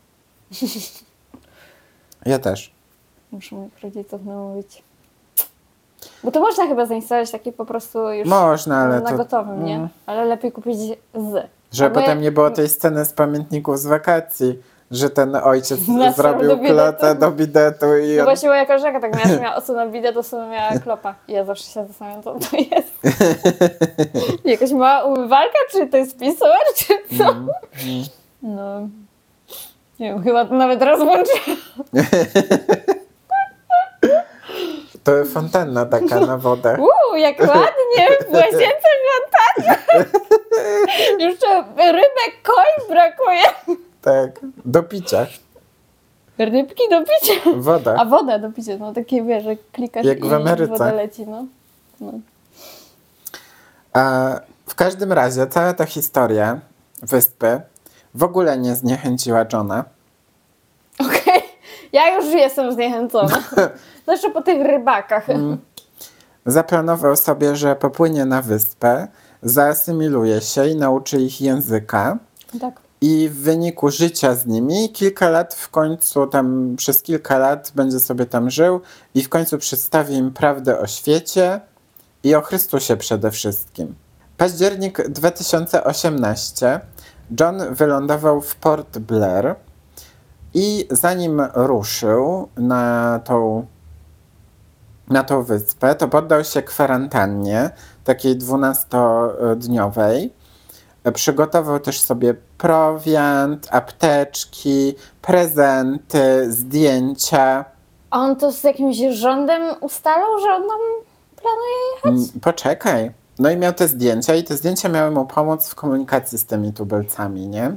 Ja 2.27 2.39
też. 2.39 2.73
Muszę 3.33 3.57
moich 3.57 3.81
rodziców 3.83 4.25
namówić. 4.25 4.83
Bo 6.25 6.31
to 6.31 6.41
można 6.41 6.67
chyba 6.67 6.87
zainstalować 6.87 7.31
taki 7.31 7.53
po 7.53 7.65
prostu 7.67 8.13
już 8.13 8.29
Można, 8.29 8.77
ale 8.77 9.01
na 9.01 9.11
to... 9.11 9.17
gotowym, 9.17 9.65
nie? 9.65 9.75
mm. 9.77 9.89
Ale 10.07 10.25
lepiej 10.25 10.53
kupić 10.53 10.79
z. 11.15 11.47
Że 11.73 11.87
A 11.87 11.89
my- 11.89 11.95
potem 11.95 12.21
nie 12.21 12.33
było 12.33 12.51
tej 12.51 12.69
sceny 12.69 13.05
z 13.05 13.13
pamiętników 13.13 13.79
z 13.79 13.87
wakacji, 13.87 14.59
że 14.91 15.11
ten 15.11 15.37
ojciec 15.37 15.89
Nasrał 15.89 16.33
zrobił 16.41 16.57
bidetu. 16.57 16.75
klotę 16.75 17.15
do 17.15 17.31
bidetu 17.31 17.87
i 17.97 18.13
No 18.17 18.19
on... 18.21 18.25
właśnie 18.25 18.49
moja 18.49 18.67
koleżanka 18.67 19.01
tak 19.01 19.13
miała, 19.17 19.29
że 19.29 19.41
miała 19.41 19.57
osobną 19.57 19.91
bidet, 19.91 20.17
osobną 20.17 20.49
miała 20.51 20.79
klopa. 20.79 21.15
I 21.29 21.33
ja 21.33 21.45
zawsze 21.45 21.65
się 21.65 21.87
zastanawiam, 21.87 22.23
co 22.23 22.35
to 22.35 22.57
jest. 22.57 22.93
Jakaś 24.45 24.73
mała 24.73 25.05
umywalka, 25.05 25.59
czy 25.73 25.87
to 25.87 25.97
jest 25.97 26.19
pisor, 26.19 26.51
czy 26.77 26.95
co? 27.19 27.29
Mm, 27.31 27.49
mm. 27.85 28.05
No. 28.43 28.89
Nie 30.01 30.09
wiem, 30.09 30.23
chyba 30.23 30.45
to 30.45 30.55
nawet 30.55 30.83
raz 30.83 30.99
włączę. 30.99 31.33
To 35.05 35.25
fontanna 35.25 35.87
taka 35.87 36.21
na 36.21 36.39
wodę. 36.39 36.77
Uuu, 36.79 37.17
jak 37.17 37.41
ładnie! 37.41 38.09
W 38.29 38.33
łazience 38.35 38.89
fontanna! 39.11 39.77
Jeszcze 41.19 41.65
rybek 41.77 42.43
koi 42.43 42.89
brakuje. 42.89 43.43
Tak, 44.03 44.41
do 44.65 44.83
picia. 44.83 45.27
Rybki 46.39 46.83
do 46.91 47.01
picia. 47.01 47.51
Woda. 47.57 47.95
A 47.99 48.05
woda 48.05 48.39
do 48.39 48.53
picia, 48.53 48.77
no 48.79 48.93
takie 48.93 49.23
wiesz, 49.23 49.45
że 49.45 49.57
klikasz 49.73 50.07
Jak 50.07 50.25
i 50.25 50.29
w 50.29 50.33
Ameryce. 50.33 50.73
woda 50.73 50.93
leci, 50.93 51.27
no. 51.27 51.45
no. 52.01 52.13
A 53.93 54.35
w 54.67 54.75
każdym 54.75 55.13
razie 55.13 55.47
cała 55.47 55.75
ta 55.75 55.87
historia 55.87 56.61
wyspy 57.03 57.61
w 58.15 58.23
ogóle 58.23 58.59
nie 58.59 58.75
zniechęciła 58.75 59.45
Johna. 59.53 59.85
Okej, 60.99 61.43
ja 61.93 62.17
już 62.17 62.33
jestem 62.33 62.73
zniechęcona. 62.73 63.43
Zwłaszcza 64.03 64.31
po 64.31 64.43
tych 64.43 64.67
rybakach. 64.67 65.31
Mm. 65.31 65.59
Zaplanował 66.47 67.17
sobie, 67.17 67.57
że 67.57 67.77
popłynie 67.77 68.25
na 68.25 68.43
wyspę, 68.43 69.09
zaasymiluje 69.43 70.41
się 70.41 70.69
i 70.69 70.77
nauczy 70.77 71.21
ich 71.21 71.41
języka. 71.41 72.19
Tak. 72.61 72.81
I 73.01 73.29
w 73.29 73.37
wyniku 73.37 73.91
życia 73.91 74.35
z 74.35 74.47
nimi 74.47 74.93
kilka 74.93 75.31
lat 75.31 75.55
w 75.55 75.71
końcu 75.71 76.27
tam 76.27 76.75
przez 76.77 77.03
kilka 77.03 77.39
lat 77.39 77.73
będzie 77.75 78.01
sobie 78.01 78.27
tam 78.27 78.51
żył 78.51 78.81
i 79.15 79.23
w 79.23 79.29
końcu 79.29 79.59
przedstawi 79.59 80.15
im 80.15 80.33
prawdę 80.33 80.79
o 80.79 80.87
świecie 80.87 81.61
i 82.25 82.35
o 82.35 82.41
Chrystusie 82.41 82.97
przede 82.97 83.31
wszystkim. 83.31 83.95
Październik 84.37 85.09
2018 85.09 86.81
John 87.41 87.75
wylądował 87.75 88.41
w 88.41 88.57
Port 88.57 88.99
Blair 88.99 89.55
i 90.55 90.89
zanim 90.91 91.43
ruszył 91.55 92.49
na 92.57 93.21
tą 93.25 93.67
na 95.09 95.25
tą 95.25 95.43
wyspę, 95.43 95.95
to 95.95 96.09
poddał 96.09 96.45
się 96.45 96.63
kwarantannie, 96.63 97.71
takiej 98.05 98.39
12-dniowej. 98.39 100.29
Przygotował 101.15 101.81
też 101.81 102.01
sobie 102.01 102.35
prowiant, 102.59 103.69
apteczki, 103.71 104.95
prezenty, 105.23 106.53
zdjęcia. 106.53 107.65
On 108.11 108.37
to 108.37 108.53
z 108.53 108.65
jakimś 108.65 108.97
rządem 109.11 109.63
ustalał, 109.81 110.39
że 110.41 110.55
on 110.55 110.63
tam 110.63 110.81
planuje 111.37 111.77
jechać? 111.95 112.13
Mm, 112.13 112.41
Poczekaj. 112.41 113.13
No 113.39 113.51
i 113.51 113.57
miał 113.57 113.73
te 113.73 113.89
zdjęcia 113.89 114.35
i 114.35 114.45
te 114.45 114.57
zdjęcia 114.57 114.89
miały 114.89 115.11
mu 115.11 115.27
pomóc 115.27 115.69
w 115.69 115.75
komunikacji 115.75 116.39
z 116.39 116.47
tymi 116.47 116.73
tubylcami, 116.73 117.49
nie? 117.49 117.73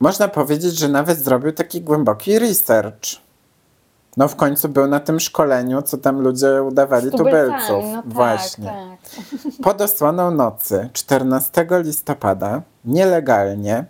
Można 0.00 0.28
powiedzieć, 0.28 0.78
że 0.78 0.88
nawet 0.88 1.18
zrobił 1.18 1.52
taki 1.52 1.80
głęboki 1.80 2.38
research. 2.38 3.22
No 4.16 4.28
w 4.28 4.36
końcu 4.36 4.68
był 4.68 4.86
na 4.86 5.00
tym 5.00 5.20
szkoleniu, 5.20 5.82
co 5.82 5.98
tam 5.98 6.20
ludzie 6.20 6.62
udawali 6.62 7.10
tubylców. 7.10 7.84
No 7.84 8.02
tak, 8.02 8.12
Właśnie. 8.12 8.64
tak. 8.66 9.12
Pod 9.64 9.80
osłoną 9.80 10.30
nocy 10.30 10.88
14 10.92 11.66
listopada 11.70 12.62
nielegalnie 12.84 13.84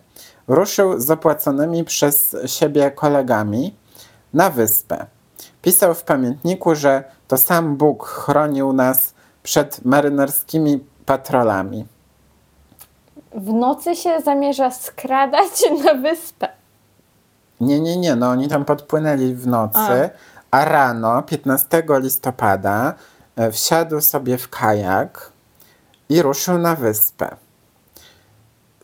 ruszył 0.49 1.01
z 1.01 1.11
opłaconymi 1.11 1.85
przez 1.85 2.37
siebie 2.47 2.91
kolegami 2.91 3.77
na 4.35 4.51
wyspę. 4.51 5.07
Pisał 5.63 5.95
w 5.95 6.03
pamiętniku, 6.03 6.75
że 6.75 7.05
to 7.29 7.37
sam 7.37 7.77
Bóg 7.77 8.07
chronił 8.07 8.73
nas 8.73 9.12
przed 9.43 9.85
marynarskimi 9.85 10.85
patrolami. 11.07 11.87
W 13.35 13.53
nocy 13.53 13.97
się 13.97 14.21
zamierza 14.21 14.71
skradać 14.71 15.63
na 15.85 15.95
wyspę. 15.95 16.49
Nie, 17.61 17.81
nie, 17.81 17.97
nie, 17.97 18.17
no 18.17 18.29
oni 18.29 18.49
tam 18.49 18.65
podpłynęli 18.65 19.35
w 19.35 19.47
nocy, 19.47 20.11
a, 20.51 20.65
rano 20.65 21.23
15 21.23 21.83
listopada 21.89 22.95
e, 23.37 23.53
wsiadł 23.53 24.01
sobie 24.01 24.39
w 24.39 24.49
kajak 24.49 25.33
i 26.09 26.23
ruszył 26.23 26.59
na 26.59 26.77
wyspę. 26.77 27.37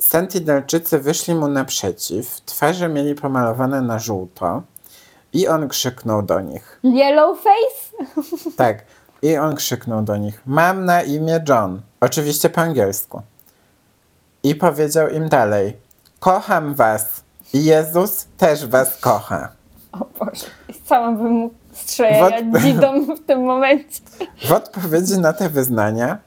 Sentinelczycy 0.00 0.98
wyszli 0.98 1.34
mu 1.34 1.48
naprzeciw, 1.48 2.40
twarze 2.40 2.88
mieli 2.88 3.14
pomalowane 3.14 3.82
na 3.82 3.98
żółto 3.98 4.62
i 5.32 5.48
on 5.48 5.68
krzyknął 5.68 6.22
do 6.22 6.40
nich. 6.40 6.80
Yellow 6.84 7.38
face? 7.40 8.12
Tak, 8.56 8.84
i 9.22 9.36
on 9.36 9.56
krzyknął 9.56 10.02
do 10.02 10.16
nich: 10.16 10.42
Mam 10.46 10.84
na 10.84 11.02
imię 11.02 11.44
John. 11.48 11.80
Oczywiście 12.00 12.50
po 12.50 12.60
angielsku. 12.60 13.22
I 14.42 14.54
powiedział 14.54 15.08
im 15.08 15.28
dalej: 15.28 15.76
Kocham 16.20 16.74
was. 16.74 17.22
I 17.52 17.64
Jezus 17.64 18.26
też 18.36 18.66
was 18.66 19.00
kocha. 19.00 19.48
O 19.92 20.06
Boże. 20.18 20.46
Sama 20.84 21.12
bym 21.12 21.32
mu 21.32 21.50
dzidą 22.60 23.16
w 23.16 23.26
tym 23.26 23.44
momencie. 23.44 24.00
W 24.48 24.52
odpowiedzi 24.52 25.18
na 25.18 25.32
te 25.32 25.48
wyznania, 25.48 26.18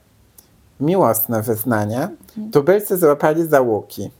miłosne 0.79 1.41
wyznania, 1.41 2.09
tubylcy 2.51 2.97
złapali 2.97 3.47
za 3.47 3.61
łuki. 3.61 4.11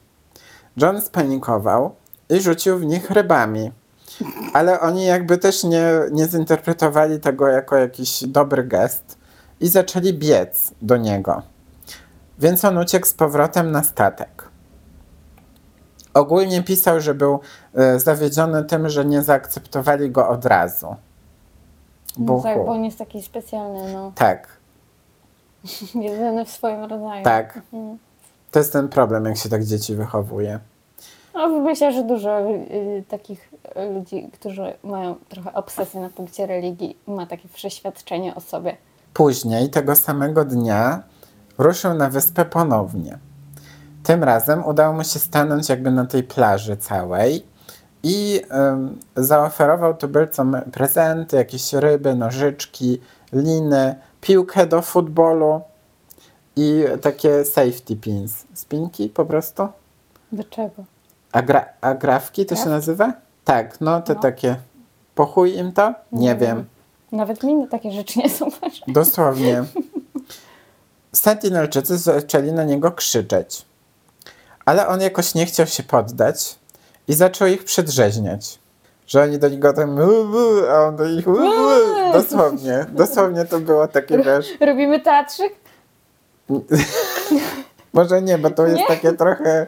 John 0.77 1.01
spanikował 1.01 1.95
i 2.29 2.41
rzucił 2.41 2.77
w 2.77 2.86
nich 2.86 3.12
rybami. 3.12 3.71
Ale 4.53 4.79
oni 4.79 5.05
jakby 5.05 5.38
też 5.38 5.63
nie, 5.63 5.86
nie 6.12 6.25
zinterpretowali 6.25 7.19
tego 7.19 7.47
jako 7.47 7.75
jakiś 7.75 8.23
dobry 8.27 8.63
gest 8.63 9.17
i 9.60 9.67
zaczęli 9.67 10.13
biec 10.13 10.71
do 10.81 10.97
niego. 10.97 11.41
Więc 12.39 12.65
on 12.65 12.77
uciekł 12.77 13.07
z 13.07 13.13
powrotem 13.13 13.71
na 13.71 13.84
statek. 13.84 14.49
Ogólnie 16.13 16.63
pisał, 16.63 17.01
że 17.01 17.13
był 17.13 17.39
e, 17.75 17.99
zawiedziony 17.99 18.63
tym, 18.63 18.89
że 18.89 19.05
nie 19.05 19.21
zaakceptowali 19.21 20.12
go 20.12 20.29
od 20.29 20.45
razu. 20.45 20.95
No 22.17 22.41
tak, 22.41 22.57
bo 22.57 22.65
on 22.65 22.84
jest 22.84 22.97
taki 22.97 23.21
specjalny, 23.21 23.93
no. 23.93 24.12
Tak, 24.15 24.47
Jedyny 25.95 26.45
w 26.45 26.49
swoim 26.49 26.81
rodzaju. 26.81 27.23
tak. 27.23 27.57
Mhm. 27.57 27.97
To 28.51 28.60
jest 28.60 28.73
ten 28.73 28.89
problem, 28.89 29.25
jak 29.25 29.38
się 29.38 29.49
tak 29.49 29.63
dzieci 29.63 29.95
wychowuje. 29.95 30.60
No, 31.41 31.49
myślę, 31.60 31.93
że 31.93 32.04
dużo 32.04 32.39
y, 32.39 33.04
takich 33.08 33.49
ludzi, 33.93 34.30
którzy 34.34 34.73
mają 34.84 35.15
trochę 35.30 35.54
obsesję 35.54 36.01
na 36.01 36.10
punkcie 36.10 36.47
religii, 36.47 36.97
ma 37.08 37.25
takie 37.25 37.47
przeświadczenie 37.47 38.36
o 38.36 38.41
sobie. 38.41 38.77
Później, 39.13 39.69
tego 39.69 39.95
samego 39.95 40.45
dnia, 40.45 41.04
ruszył 41.58 41.93
na 41.93 42.10
wyspę 42.10 42.45
ponownie. 42.45 43.19
Tym 44.04 44.23
razem 44.23 44.65
udało 44.65 44.93
mu 44.93 45.04
się 45.04 45.19
stanąć 45.19 45.69
jakby 45.69 45.91
na 45.91 46.06
tej 46.06 46.23
plaży 46.23 46.77
całej 46.77 47.45
i 48.04 48.41
ym, 48.73 48.99
zaoferował 49.15 49.97
tubylcom 49.97 50.58
prezenty, 50.71 51.38
jakieś 51.38 51.73
ryby, 51.73 52.15
nożyczki, 52.15 53.01
liny, 53.34 53.95
piłkę 54.21 54.67
do 54.67 54.82
futbolu 54.82 55.62
i 56.56 56.84
takie 57.01 57.45
safety 57.45 57.95
pins. 57.95 58.45
Spinki 58.54 59.10
po 59.10 59.25
prostu? 59.25 59.67
Do 60.32 60.43
czego? 60.43 60.84
Agra 61.31 61.65
agrafki 61.81 62.45
to 62.45 62.49
się 62.55 62.61
Grafki? 62.61 62.69
nazywa? 62.69 63.13
Tak, 63.45 63.81
no 63.81 64.01
te 64.01 64.13
No. 64.13 64.19
takie. 64.19 64.55
Pochuj 65.15 65.55
im 65.57 65.71
to? 65.71 65.93
Nie 66.11 66.35
wiem. 66.35 66.65
Nawet 67.11 67.43
mi 67.43 67.67
takie 67.67 67.91
rzeczy 67.91 68.19
nie 68.19 68.29
są 68.29 68.49
ważne. 68.49 68.93
Dosłownie. 68.93 69.63
Sentinelczycy 71.13 71.97
zaczęli 71.97 72.51
na 72.51 72.63
niego 72.63 72.91
krzyczeć. 72.91 73.65
Ale 74.65 74.87
on 74.87 75.01
jakoś 75.01 75.35
nie 75.35 75.45
chciał 75.45 75.67
się 75.67 75.83
poddać 75.83 76.55
i 77.07 77.13
zaczął 77.13 77.47
ich 77.47 77.63
przedrzeźniać. 77.63 78.59
Że 79.07 79.23
oni 79.23 79.39
do 79.39 79.49
niego 79.49 79.73
tam 79.73 79.95
"Wu, 79.95 80.27
wu", 80.27 80.47
a 80.71 80.87
on 80.87 80.95
do 80.95 81.07
nich 81.09 81.25
"Wu, 81.25 81.35
wu". 81.35 82.13
Dosłownie. 82.13 82.85
Dosłownie 82.91 83.45
to 83.45 83.59
było 83.59 83.87
takie, 83.87 84.17
wiesz... 84.17 84.47
Robimy 84.59 84.99
teatrzyk? 84.99 85.53
Może 87.93 88.21
nie, 88.21 88.37
bo 88.37 88.49
to 88.49 88.65
jest 88.65 88.77
Nie? 88.77 88.87
takie 88.87 89.13
trochę... 89.13 89.67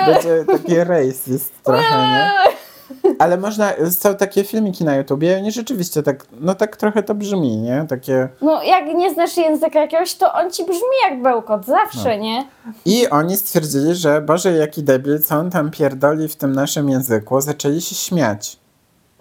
Będzie 0.06 0.44
taki 0.44 0.84
racist 0.84 1.62
trochę, 1.62 1.98
nie? 1.98 2.30
Ale 3.18 3.36
można... 3.38 3.72
Są 3.90 4.14
takie 4.14 4.44
filmiki 4.44 4.84
na 4.84 4.96
YouTubie 4.96 5.32
i 5.32 5.36
oni 5.36 5.52
rzeczywiście 5.52 6.02
tak... 6.02 6.26
No 6.40 6.54
tak 6.54 6.76
trochę 6.76 7.02
to 7.02 7.14
brzmi, 7.14 7.56
nie? 7.56 7.86
Takie... 7.88 8.28
No, 8.42 8.62
jak 8.62 8.86
nie 8.86 9.14
znasz 9.14 9.36
języka 9.36 9.80
jakiegoś, 9.80 10.14
to 10.14 10.32
on 10.32 10.50
ci 10.50 10.64
brzmi 10.64 10.96
jak 11.10 11.22
bełkot, 11.22 11.66
zawsze, 11.66 12.16
No. 12.16 12.22
nie? 12.22 12.46
I 12.84 13.08
oni 13.08 13.36
stwierdzili, 13.36 13.94
że 13.94 14.20
Boże, 14.20 14.52
jaki 14.52 14.82
debil, 14.82 15.22
co 15.22 15.36
on 15.36 15.50
tam 15.50 15.70
pierdoli 15.70 16.28
w 16.28 16.36
tym 16.36 16.52
naszym 16.52 16.88
języku. 16.88 17.40
Zaczęli 17.40 17.80
się 17.80 17.94
śmiać. 17.94 18.56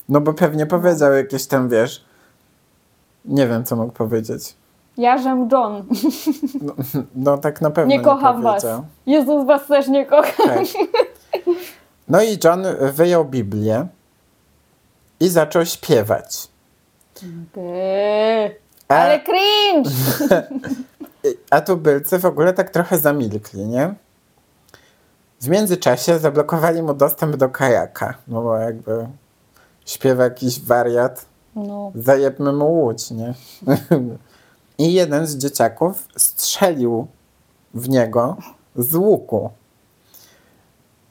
No 0.10 0.22
bo 0.22 0.34
pewnie 0.34 0.66
powiedział 0.66 1.14
jakieś 1.14 1.46
tam, 1.46 1.70
wiesz... 1.70 2.06
Nie 3.26 3.48
wiem, 3.48 3.64
co 3.64 3.76
mógł 3.76 3.94
powiedzieć. 3.94 4.56
Jarzem 4.98 5.50
John. 5.52 5.86
No, 6.62 6.74
no 7.16 7.38
tak 7.38 7.62
na 7.62 7.70
pewno 7.72 7.90
Nie 7.90 7.98
nie, 7.98 8.04
kocham 8.04 8.42
was. 8.42 8.62
powiedział. 8.64 8.86
Jezus 9.06 9.46
was 9.46 9.68
też 9.68 9.88
nie 9.88 10.06
kocha. 10.06 10.44
Tak. 10.44 10.64
No 12.08 12.24
i 12.24 12.38
John 12.44 12.64
wyjął 12.94 13.26
Biblię 13.26 13.88
i 15.20 15.30
zaczął 15.30 15.66
śpiewać. 15.66 16.48
By. 17.24 18.56
A, 18.88 18.94
Ale 18.96 19.20
cringe! 19.24 19.90
a 21.52 21.62
tubylcy 21.62 22.20
w 22.20 22.26
ogóle 22.26 22.54
tak 22.54 22.70
trochę 22.70 22.98
zamilkli, 23.00 23.66
nie? 23.68 23.94
W 25.42 25.48
międzyczasie 25.50 26.20
zablokowali 26.20 26.82
mu 26.84 26.94
dostęp 26.94 27.36
do 27.36 27.50
kajaka, 27.50 28.14
no 28.28 28.42
bo 28.42 28.58
jakby 28.58 29.08
śpiewa 29.86 30.24
jakiś 30.24 30.60
wariat, 30.62 31.26
No, 31.56 31.92
zajebmy 31.96 32.54
mu 32.54 32.66
łódź, 32.74 33.12
nie? 33.12 33.34
I 34.78 34.94
jeden 34.94 35.28
z 35.28 35.38
dzieciaków 35.38 36.08
strzelił 36.18 37.08
w 37.74 37.90
niego 37.90 38.38
z 38.76 38.96
łuku 38.96 39.50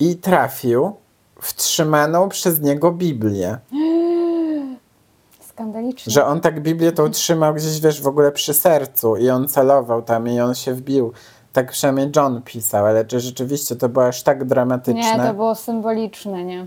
i 0.00 0.16
trafił 0.16 0.92
w 1.40 1.54
trzymaną 1.54 2.28
przez 2.28 2.60
niego 2.60 2.92
Biblię. 2.92 3.58
skandalicznie. 5.48 6.12
Że 6.12 6.26
on 6.26 6.40
tak 6.40 6.62
Biblię 6.62 6.92
tą 6.92 7.10
trzymał 7.10 7.54
gdzieś, 7.54 7.80
wiesz, 7.80 8.00
w 8.02 8.06
ogóle 8.06 8.32
przy 8.32 8.54
sercu 8.54 9.16
i 9.16 9.30
on 9.30 9.48
celował 9.48 10.02
tam 10.02 10.28
i 10.28 10.40
on 10.40 10.54
się 10.54 10.74
wbił. 10.74 11.12
Tak 11.52 11.70
przynajmniej 11.72 12.10
John 12.16 12.42
pisał, 12.42 12.86
ale 12.86 13.04
czy 13.04 13.20
rzeczywiście 13.20 13.76
to 13.76 13.88
było 13.88 14.06
aż 14.06 14.22
tak 14.22 14.44
dramatyczne? 14.44 15.16
Nie, 15.18 15.24
to 15.26 15.34
było 15.34 15.54
symboliczne, 15.54 16.44
nie? 16.44 16.66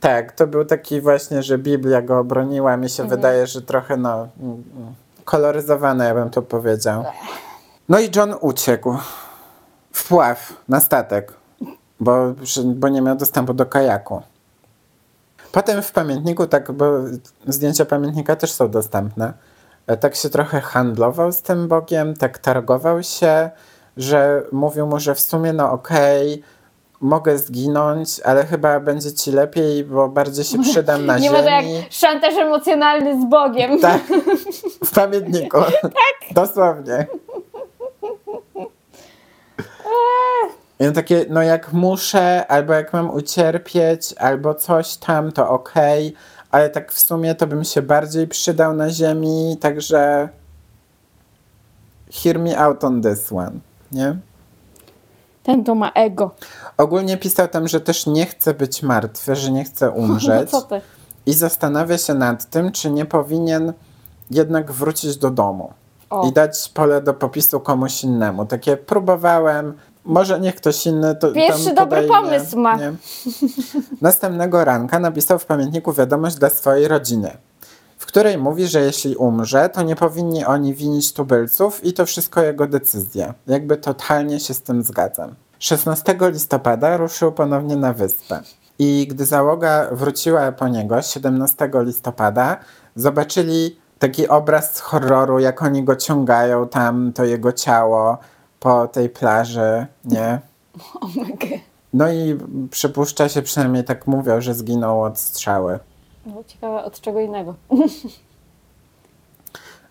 Tak, 0.00 0.32
to 0.32 0.46
był 0.46 0.64
taki 0.64 1.00
właśnie, 1.00 1.42
że 1.42 1.58
Biblia 1.58 2.02
go 2.02 2.18
obroniła. 2.18 2.76
Mi 2.76 2.88
się 2.88 3.02
Mhm. 3.02 3.20
wydaje, 3.20 3.46
że 3.46 3.62
trochę 3.62 3.96
no 3.96 4.28
koloryzowane, 5.24 6.04
ja 6.04 6.14
bym 6.14 6.30
to 6.30 6.42
powiedział. 6.42 7.04
No 7.88 8.00
i 8.00 8.10
John 8.16 8.34
uciekł. 8.40 8.96
Wpław 9.92 10.52
na 10.68 10.80
statek, 10.80 11.32
bo, 12.00 12.34
bo 12.64 12.88
nie 12.88 13.02
miał 13.02 13.16
dostępu 13.16 13.54
do 13.54 13.66
kajaku. 13.66 14.22
Potem 15.52 15.82
w 15.82 15.92
pamiętniku, 15.92 16.46
tak, 16.46 16.72
bo 16.72 16.92
zdjęcia 17.46 17.84
pamiętnika 17.84 18.36
też 18.36 18.52
są 18.52 18.70
dostępne, 18.70 19.32
e, 19.86 19.96
tak 19.96 20.14
się 20.14 20.30
trochę 20.30 20.60
handlował 20.60 21.32
z 21.32 21.42
tym 21.42 21.68
Bogiem, 21.68 22.14
tak 22.14 22.38
targował 22.38 23.02
się, 23.02 23.50
że 23.96 24.42
mówił 24.52 24.86
mu, 24.86 25.00
że 25.00 25.14
w 25.14 25.20
sumie 25.20 25.52
no 25.52 25.72
okej, 25.72 26.42
mogę 27.04 27.38
zginąć, 27.38 28.20
ale 28.20 28.46
chyba 28.46 28.80
będzie 28.80 29.12
ci 29.12 29.32
lepiej, 29.32 29.84
bo 29.84 30.08
bardziej 30.08 30.44
się 30.44 30.62
przydam 30.62 31.06
na 31.06 31.18
nie 31.18 31.22
ziemi. 31.22 31.36
ma 31.36 31.42
to 31.42 31.48
jak 31.48 31.64
szantaż 31.90 32.34
emocjonalny 32.34 33.22
z 33.22 33.24
Bogiem. 33.24 33.78
Tak, 33.80 34.02
w 34.84 34.94
pamiętniku. 34.94 35.58
tak. 35.82 36.32
Dosłownie. 36.34 37.06
I 40.80 40.92
takie, 40.92 41.26
no 41.28 41.42
jak 41.42 41.72
muszę, 41.72 42.46
albo 42.46 42.72
jak 42.72 42.92
mam 42.92 43.10
ucierpieć, 43.10 44.14
albo 44.18 44.54
coś 44.54 44.96
tam, 44.96 45.32
to 45.32 45.48
okej, 45.48 46.14
ale 46.50 46.70
tak 46.70 46.92
w 46.92 46.98
sumie 46.98 47.34
to 47.34 47.46
bym 47.46 47.64
się 47.64 47.82
bardziej 47.82 48.28
przydał 48.28 48.74
na 48.74 48.90
ziemi, 48.90 49.56
także 49.60 50.28
hear 52.12 52.38
me 52.38 52.58
out 52.58 52.84
on 52.84 53.02
this 53.02 53.32
one, 53.32 53.52
nie? 53.92 54.16
Ten 55.44 55.64
to 55.64 55.74
ma 55.74 55.90
ego. 55.94 56.30
Ogólnie 56.76 57.16
pisał 57.16 57.48
tam, 57.48 57.68
że 57.68 57.80
też 57.80 58.06
nie 58.06 58.26
chce 58.26 58.54
być 58.54 58.82
martwy, 58.82 59.36
że 59.36 59.50
nie 59.50 59.64
chce 59.64 59.90
umrzeć. 60.00 60.50
co 60.50 60.62
ty? 60.62 60.80
I 61.26 61.32
zastanawia 61.32 61.98
się 61.98 62.14
nad 62.14 62.50
tym, 62.50 62.72
czy 62.72 62.90
nie 62.90 63.04
powinien 63.04 63.72
jednak 64.30 64.72
wrócić 64.72 65.16
do 65.16 65.30
domu 65.30 65.72
O. 66.10 66.28
i 66.28 66.32
dać 66.32 66.68
pole 66.74 67.02
do 67.02 67.14
popisu 67.14 67.60
komuś 67.60 68.04
innemu. 68.04 68.46
Takie 68.46 68.76
próbowałem, 68.76 69.74
może 70.04 70.40
niech 70.40 70.54
ktoś 70.54 70.86
inny 70.86 71.14
to 71.14 71.32
Pierwszy 71.32 71.74
dobry 71.74 72.02
podejmie, 72.02 72.08
pomysł 72.08 72.58
ma. 72.58 72.76
Nie? 72.76 72.92
Następnego 74.00 74.64
ranka 74.64 74.98
napisał 74.98 75.38
w 75.38 75.46
pamiętniku 75.46 75.92
wiadomość 75.92 76.36
dla 76.36 76.50
swojej 76.50 76.88
rodziny, 76.88 77.36
w 77.98 78.06
której 78.06 78.38
mówi, 78.38 78.66
że 78.66 78.80
jeśli 78.80 79.16
umrze, 79.16 79.68
to 79.68 79.82
nie 79.82 79.96
powinni 79.96 80.44
oni 80.44 80.74
winić 80.74 81.12
tubylców 81.12 81.84
i 81.84 81.92
to 81.92 82.06
wszystko 82.06 82.42
jego 82.42 82.66
decyzja. 82.66 83.34
Jakby 83.46 83.76
totalnie 83.76 84.40
się 84.40 84.54
z 84.54 84.62
tym 84.62 84.82
zgadzam. 84.82 85.34
16 85.64 86.16
listopada 86.20 86.96
ruszył 86.96 87.32
ponownie 87.32 87.76
na 87.76 87.92
wyspę. 87.92 88.40
I 88.78 89.06
gdy 89.10 89.26
załoga 89.26 89.88
wróciła 89.92 90.52
po 90.52 90.68
niego 90.68 91.02
17 91.02 91.70
listopada, 91.74 92.56
zobaczyli 92.96 93.76
taki 93.98 94.28
obraz 94.28 94.80
horroru, 94.80 95.38
jak 95.38 95.62
oni 95.62 95.84
go 95.84 95.96
ciągają 95.96 96.68
tam, 96.68 97.12
to 97.12 97.24
jego 97.24 97.52
ciało 97.52 98.18
po 98.60 98.88
tej 98.88 99.08
plaży, 99.08 99.86
nie? 100.04 100.40
Oh. 101.00 101.12
No 101.92 102.12
i 102.12 102.38
przypuszcza 102.70 103.28
się, 103.28 103.42
przynajmniej 103.42 103.84
tak 103.84 104.06
mówią, 104.06 104.40
że 104.40 104.54
zginął 104.54 105.02
od 105.02 105.18
strzały. 105.18 105.78
No, 106.26 106.44
ciekawe 106.46 106.84
od 106.84 107.00
czego 107.00 107.20
innego. 107.20 107.54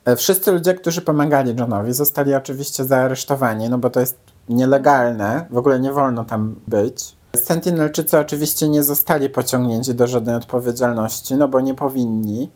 E, 0.06 0.16
Wszyscy 0.16 0.52
ludzie, 0.52 0.74
którzy 0.74 1.02
pomagali 1.02 1.56
Johnowi, 1.60 1.94
zostali 1.94 2.36
oczywiście 2.36 2.86
zaaresztowani, 2.86 3.70
no 3.70 3.78
bo 3.78 3.90
to 3.90 4.00
jest 4.00 4.33
nielegalne, 4.50 5.46
w 5.50 5.58
ogóle 5.58 5.80
nie 5.80 5.92
wolno 5.92 6.26
tam 6.26 6.56
być. 6.68 7.16
Sentinelczycy 7.36 8.20
oczywiście 8.20 8.70
nie 8.70 8.84
zostali 8.84 9.30
pociągnięci 9.30 9.96
do 9.96 10.08
żadnej 10.08 10.36
odpowiedzialności, 10.36 11.36
no 11.36 11.48
bo 11.48 11.62
nie 11.62 11.74
powinni. 11.74 12.50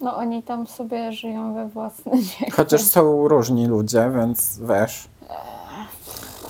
No 0.00 0.16
oni 0.16 0.42
tam 0.42 0.66
sobie 0.66 1.12
żyją 1.12 1.54
we 1.54 1.68
własnym 1.68 2.14
wieku. 2.40 2.52
Chociaż 2.56 2.82
są 2.82 3.28
różni 3.28 3.66
ludzie, 3.66 4.10
więc 4.16 4.58
wiesz. 4.58 5.08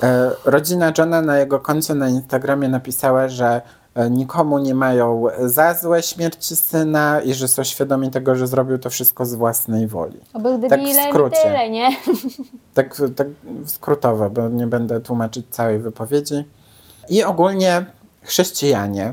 E, 0.03 0.31
rodzina 0.45 0.93
Johna 0.99 1.23
na 1.23 1.39
jego 1.39 1.61
koncie 1.61 1.95
na 1.95 2.09
Instagramie 2.09 2.69
napisała, 2.69 3.29
że 3.29 3.63
nikomu 4.11 4.59
nie 4.59 4.75
mają 4.75 5.25
za 5.45 5.75
złe 5.75 6.03
śmierci 6.03 6.57
syna 6.57 7.21
i 7.21 7.35
że 7.35 7.49
są 7.49 7.65
świadomi 7.65 8.11
tego, 8.11 8.35
że 8.35 8.47
zrobił 8.47 8.79
to 8.79 8.91
wszystko 8.91 9.27
z 9.27 9.35
własnej 9.35 9.87
woli. 9.87 10.21
Oby 10.35 10.69
Tak 10.69 10.81
w 10.81 11.09
skrócie. 11.11 11.37
tyle, 11.43 11.71
nie? 11.71 11.89
Tak, 12.75 13.03
tak 13.17 13.29
skrótowo, 13.67 14.31
bo 14.31 14.49
nie 14.49 14.67
będę 14.67 15.01
tłumaczyć 15.01 15.47
całej 15.51 15.79
wypowiedzi. 15.79 16.45
I 17.09 17.25
ogólnie 17.25 17.87
chrześcijanie, 18.23 19.13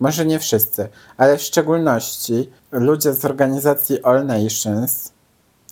może 0.00 0.26
nie 0.26 0.38
wszyscy, 0.38 0.88
ale 1.16 1.36
w 1.36 1.42
szczególności 1.42 2.50
ludzie 2.72 3.12
z 3.12 3.24
organizacji 3.24 4.02
All 4.02 4.26
Nations, 4.26 5.12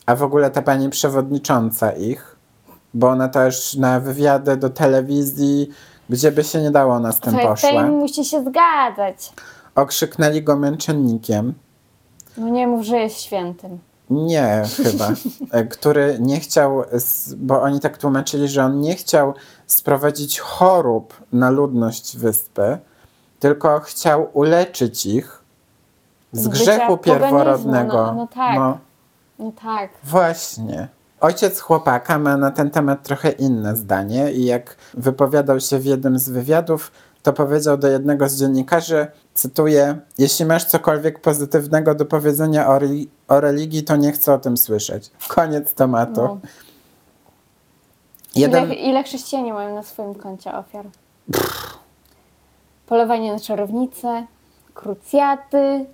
a 0.07 0.17
w 0.17 0.23
ogóle 0.23 0.51
ta 0.51 0.63
pani 0.63 0.91
przewodnicząca 0.91 1.93
ich, 1.93 2.37
bo 2.95 3.09
ona 3.09 3.29
też 3.29 3.75
na 3.75 4.01
wywiady 4.01 4.57
do 4.57 4.71
telewizji, 4.71 5.69
gdzie 6.13 6.33
by 6.33 6.45
się 6.45 6.63
nie 6.63 6.71
dało, 6.71 6.95
ona 6.95 7.13
z 7.13 7.21
tym 7.21 7.33
Słuchaj, 7.33 7.57
Fame 7.75 7.91
musi 7.91 8.25
się 8.25 8.45
zgadzać. 8.45 9.33
okrzyknęli 9.75 10.43
go 10.43 10.57
męczennikiem. 10.57 11.55
No 12.37 12.49
nie 12.49 12.67
mów, 12.67 12.85
że 12.87 12.97
jest 12.97 13.21
świętym. 13.21 13.79
Nie, 14.11 14.63
chyba. 14.85 15.09
E, 15.53 15.65
Który 15.65 16.17
nie 16.21 16.41
chciał, 16.41 16.83
bo 17.37 17.63
oni 17.63 17.81
tak 17.81 17.99
tłumaczyli, 17.99 18.49
że 18.49 18.65
on 18.65 18.81
nie 18.81 18.95
chciał 18.95 19.35
sprowadzić 19.67 20.39
chorób 20.41 21.15
na 21.33 21.51
ludność 21.51 22.17
wyspy, 22.17 22.79
tylko 23.41 23.81
chciał 23.81 24.29
uleczyć 24.33 25.07
ich 25.07 25.43
z 26.33 26.49
grzechu 26.49 26.97
poganizmu, 26.97 26.99
pierworodnego. 26.99 27.95
no- 28.07 28.15
no 28.15 28.27
tak. 28.35 28.55
No, 28.57 28.79
No 29.39 29.53
tak. 29.63 29.91
właśnie. 30.05 30.89
Ojciec 31.23 31.61
chłopaka 31.61 32.19
ma 32.19 32.37
na 32.37 32.51
ten 32.51 32.71
temat 32.71 33.03
trochę 33.03 33.31
inne 33.31 33.77
zdanie 33.77 34.33
i 34.33 34.45
jak 34.45 34.77
wypowiadał 34.95 35.61
się 35.61 35.79
w 35.79 35.85
jednym 35.85 36.19
z 36.19 36.29
wywiadów, 36.29 36.93
to 37.23 37.33
powiedział 37.33 37.77
do 37.77 37.89
jednego 37.89 38.29
z 38.29 38.39
dziennikarzy, 38.39 39.07
cytuję, 39.35 39.99
jeśli 40.19 40.45
masz 40.45 40.65
cokolwiek 40.65 41.21
pozytywnego 41.21 41.95
do 41.95 42.05
powiedzenia 42.05 42.69
o, 42.69 42.79
reli- 42.79 43.07
o 43.29 43.41
religii, 43.41 43.83
to 43.83 43.97
nie 43.97 44.13
chcę 44.13 44.35
o 44.35 44.39
tym 44.39 44.57
słyszeć. 44.57 45.11
Koniec 45.29 45.75
tematu. 45.75 46.23
No. 46.23 46.39
Jeden, 48.37 48.65
Ile, 48.65 48.75
ile 48.75 49.03
chrześcijanie 49.05 49.53
mają 49.53 49.75
na 49.75 49.83
swoim 49.83 50.15
koncie 50.15 50.55
ofiar? 50.55 50.87
Polowanie 52.87 53.33
na 53.33 53.41
czarownice, 53.41 54.27
krucjaty. 54.75 55.85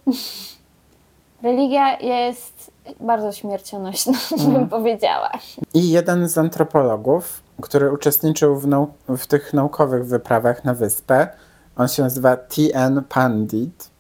Religia 1.43 1.99
jest 1.99 2.71
bardzo 3.01 3.33
śmiercionośna, 3.33 4.13
Mhm. 4.33 4.53
bym 4.53 4.69
powiedziała. 4.69 5.31
I 5.75 5.91
jeden 5.91 6.29
z 6.29 6.39
antropologów, 6.39 7.43
który 7.63 7.93
uczestniczył 7.93 8.57
w, 8.59 8.67
nau- 8.67 8.87
w 9.17 9.27
tych 9.27 9.55
naukowych 9.55 10.07
wyprawach 10.07 10.65
na 10.65 10.75
wyspę, 10.75 11.29
on 11.77 11.89
się 11.89 12.03
nazywa 12.03 12.37
T.N. 12.37 13.03
Pandit. 13.09 13.91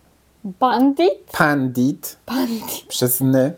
Bandit? 0.44 1.30
Pandit 1.38 2.16
Bandit. 2.26 2.86
przez 2.88 3.20
ny, 3.20 3.52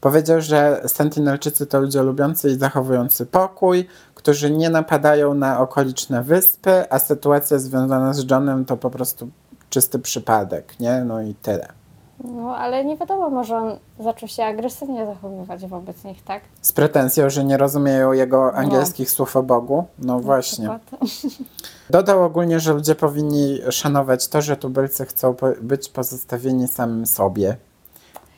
powiedział, 0.00 0.40
że 0.40 0.82
Sentinelczycy 0.86 1.66
to 1.66 1.80
ludzie 1.80 2.02
lubiący 2.02 2.50
i 2.50 2.54
zachowujący 2.58 3.26
pokój, 3.26 3.88
którzy 4.14 4.50
nie 4.50 4.70
napadają 4.70 5.34
na 5.34 5.60
okoliczne 5.60 6.22
wyspy, 6.22 6.84
a 6.90 6.98
sytuacja 6.98 7.58
związana 7.58 8.12
z 8.14 8.30
Johnem 8.30 8.64
to 8.64 8.76
po 8.76 8.90
prostu 8.90 9.28
czysty 9.70 9.98
przypadek, 9.98 10.80
nie? 10.80 11.04
No 11.04 11.22
i 11.22 11.34
tyle. 11.34 11.68
No, 12.24 12.56
ale 12.56 12.84
nie 12.84 12.96
wiadomo, 12.96 13.30
może 13.30 13.56
on 13.56 13.78
zaczął 13.98 14.28
się 14.28 14.44
agresywnie 14.44 15.06
zachowywać 15.06 15.66
wobec 15.66 16.04
nich, 16.04 16.22
tak? 16.24 16.42
Z 16.62 16.72
pretensją, 16.72 17.30
że 17.30 17.44
nie 17.44 17.56
rozumieją 17.56 18.12
jego 18.12 18.54
angielskich 18.54 19.10
słów 19.10 19.36
o 19.36 19.42
Bogu. 19.42 19.84
No 19.98 20.20
właśnie. 20.20 20.66
Na 20.68 20.78
przykład. 20.78 21.10
Dodał 21.90 22.24
ogólnie, 22.24 22.60
że 22.60 22.72
ludzie 22.72 22.94
powinni 22.94 23.58
szanować 23.70 24.28
to, 24.28 24.42
że 24.42 24.56
tubylcy 24.56 25.06
chcą 25.06 25.34
być 25.60 25.88
pozostawieni 25.88 26.68
samym 26.68 27.06
sobie. 27.06 27.56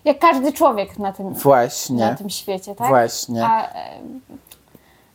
Jak 0.04 0.18
każdy 0.18 0.52
człowiek 0.52 0.98
na 0.98 1.12
tym, 1.12 1.34
Właśnie. 1.34 1.96
na 1.96 2.14
tym 2.14 2.30
świecie, 2.30 2.74
tak? 2.74 2.88
Właśnie. 2.88 3.44
A, 3.46 3.68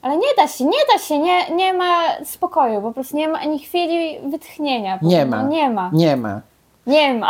ale 0.01 0.17
nie 0.17 0.28
da 0.38 0.47
się, 0.47 0.65
nie 0.65 0.80
da 0.93 0.99
się, 0.99 1.20
nie, 1.20 1.55
nie 1.55 1.74
ma 1.74 2.03
spokoju, 2.26 2.82
po 2.82 2.91
prostu 2.91 3.17
nie 3.17 3.28
ma 3.28 3.39
ani 3.39 3.59
chwili 3.59 4.30
wytchnienia. 4.32 4.99
Nie 5.01 5.26
No, 5.26 5.38
ma. 5.38 5.43
nie 5.43 5.70
ma. 5.70 5.89
Nie 5.93 6.17
ma. 6.17 6.41
Nie 6.88 7.14
ma. 7.14 7.30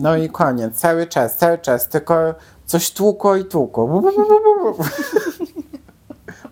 No 0.00 0.16
i 0.16 0.28
koniec. 0.28 0.76
Cały 0.76 1.06
czas, 1.06 1.36
cały 1.36 1.58
czas. 1.58 1.88
Tylko 1.88 2.34
coś 2.66 2.90
tłukło 2.90 3.36
i 3.36 3.44
tłukło. 3.44 3.86
Bu, 3.86 4.00
bu, 4.00 4.12
bu, 4.12 4.22
bu, 4.24 4.28
bu, 4.28 4.72
bu. 4.72 4.84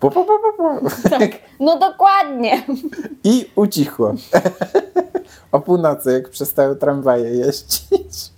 Bu, 0.01 0.11
bu, 0.11 0.25
bu, 0.25 0.39
bu, 0.59 0.81
bu. 0.81 0.91
Tak. 1.11 1.31
No 1.61 1.79
dokładnie. 1.79 2.63
I 3.25 3.51
ucichło. 3.57 4.15
o 5.53 5.61
północy, 5.61 6.13
jak 6.13 6.31
przestały 6.31 6.77
tramwaje 6.77 7.31
jeździć. 7.31 8.34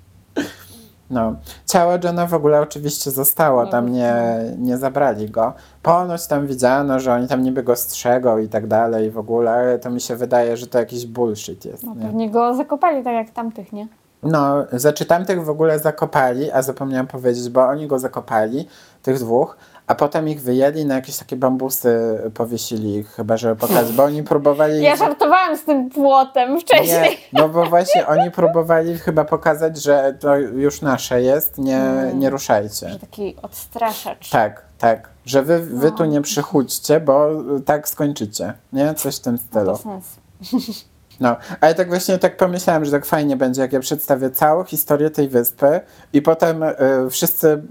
No. 1.11 1.35
Ciało 1.67 1.93
Johna 2.05 2.27
w 2.27 2.35
ogóle 2.35 2.61
oczywiście 2.61 3.11
zostało, 3.11 3.65
Nie 3.65 3.71
tam 3.71 3.93
nie, 3.93 4.15
nie 4.59 4.79
zabrali 4.79 5.31
go. 5.31 5.53
Ponoć 5.83 6.27
tam 6.27 6.47
widziano, 6.47 7.01
że 7.01 7.15
oni 7.15 7.29
tam 7.29 7.43
niby 7.43 7.63
go 7.63 7.77
strzegą 7.77 8.39
i 8.39 8.49
tak 8.49 8.67
dalej 8.67 9.11
w 9.11 9.19
ogóle, 9.19 9.51
ale 9.51 9.79
to 9.79 9.91
mi 9.91 10.01
się 10.01 10.17
wydaje, 10.17 10.57
że 10.57 10.67
to 10.67 10.79
jakiś 10.79 11.07
bullshit 11.07 11.65
jest. 11.65 11.83
No 11.83 11.95
nie? 11.95 12.03
pewnie 12.03 12.31
go 12.31 12.55
zakopali 12.55 13.05
tak 13.05 13.15
jak 13.15 13.31
tamtych, 13.31 13.73
nie? 13.73 13.89
No, 14.23 14.67
znaczy 14.73 15.05
tamtych 15.05 15.45
w 15.45 15.51
ogóle 15.51 15.79
zakopali, 15.79 16.51
a 16.53 16.63
zapomniałam 16.63 17.07
powiedzieć, 17.07 17.49
bo 17.49 17.67
oni 17.67 17.87
go 17.87 17.99
zakopali, 17.99 18.69
tych 19.03 19.19
dwóch, 19.19 19.57
a 19.87 19.95
potem 19.95 20.28
ich 20.28 20.41
wyjęli 20.43 20.84
na 20.84 20.95
jakieś 20.95 21.16
takie 21.16 21.37
bambusy, 21.37 22.20
powiesili 22.34 22.95
ich 22.95 23.09
chyba, 23.09 23.37
żeby 23.37 23.57
pokazać, 23.57 23.93
bo 23.93 24.05
oni 24.05 24.22
próbowali... 24.22 24.82
Ja 24.82 24.97
żartowałam 24.97 25.57
z 25.57 25.64
tym 25.64 25.91
płotem 25.91 26.61
wcześniej. 26.61 27.18
Nie, 27.32 27.41
no 27.41 27.49
bo 27.49 27.66
właśnie 27.66 28.07
oni 28.07 28.30
próbowali 28.30 28.99
chyba 28.99 29.24
pokazać, 29.24 29.82
że 29.82 30.14
to 30.20 30.37
już 30.37 30.82
nasze 30.82 31.22
jest, 31.22 31.59
nie, 31.59 31.76
Mm. 31.76 32.18
nie 32.18 32.30
ruszajcie. 32.30 32.89
Że 32.89 32.99
taki 32.99 33.37
odstraszacz. 33.43 34.30
Tak, 34.30 34.62
tak, 34.78 35.09
że 35.26 35.43
wy, 35.43 35.61
wy 35.61 35.91
tu 35.93 35.99
No. 35.99 36.07
nie 36.07 36.20
przychódźcie, 36.22 37.01
bo 37.01 37.28
tak 37.66 37.89
skończycie, 37.89 38.53
nie? 38.72 38.95
Coś 38.95 39.16
w 39.16 39.20
tym 39.20 39.32
Ma 39.32 39.39
stylu. 39.39 39.66
to 39.72 39.76
sens. 39.76 40.05
No, 41.20 41.37
ale 41.61 41.74
tak 41.74 41.89
właśnie 41.89 42.18
tak 42.18 42.37
pomyślałem, 42.37 42.84
że 42.84 42.91
tak 42.91 43.07
fajnie 43.07 43.37
będzie, 43.37 43.62
jak 43.62 43.72
ja 43.72 43.80
przedstawię 43.80 44.30
całą 44.30 44.64
historię 44.64 45.11
tej 45.11 45.28
wyspy 45.28 45.80
i 46.12 46.22
potem 46.22 46.62
y, 46.62 46.74
wszyscy 47.11 47.62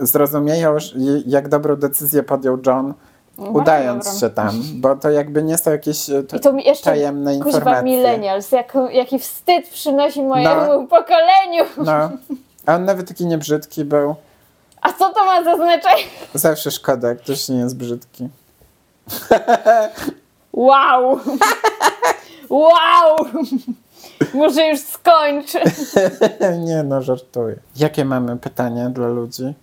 zrozumieją, 0.00 0.76
jak 1.26 1.48
dobrą 1.48 1.76
decyzję 1.76 2.22
podjął 2.22 2.58
John, 2.66 2.94
No, 3.38 3.46
udając 3.50 4.04
bardzo 4.04 4.20
się 4.20 4.30
tam, 4.30 4.62
bo 4.74 4.96
to 4.96 5.10
jakby 5.10 5.42
nie 5.42 5.58
są 5.58 5.70
jakieś 5.70 6.10
y, 6.10 6.22
to, 6.22 6.36
I 6.36 6.40
to 6.40 6.52
mi 6.52 6.64
jeszcze 6.64 6.84
tajemne 6.84 7.32
kuźwa 7.34 7.48
informacje. 7.48 7.82
millennials, 7.82 8.52
jak, 8.52 8.72
jaki 8.92 9.18
wstyd 9.18 9.68
przynosi 9.68 10.22
mojemu 10.22 10.60
No. 10.66 10.86
pokoleniu. 10.86 11.64
No, 11.76 12.10
a 12.66 12.74
on 12.74 12.84
nawet 12.84 13.08
taki 13.08 13.26
niebrzydki 13.26 13.84
był. 13.84 14.14
A 14.82 14.92
co 14.92 15.12
to 15.14 15.24
ma 15.24 15.44
za 15.44 15.56
znaczenie? 15.56 16.02
Zawsze 16.34 16.70
szkoda, 16.70 17.08
jak 17.08 17.18
ktoś 17.18 17.48
nie 17.48 17.56
jest 17.58 17.76
brzydki. 17.76 18.28
Wow! 20.52 21.20
Wow! 22.50 23.16
Może 24.34 24.66
już 24.66 24.80
skończę. 24.80 25.60
nie 26.66 26.82
no, 26.82 27.02
żartuję. 27.02 27.56
Jakie 27.76 28.04
mamy 28.04 28.36
pytania 28.36 28.90
dla 28.90 29.08
ludzi? 29.08 29.54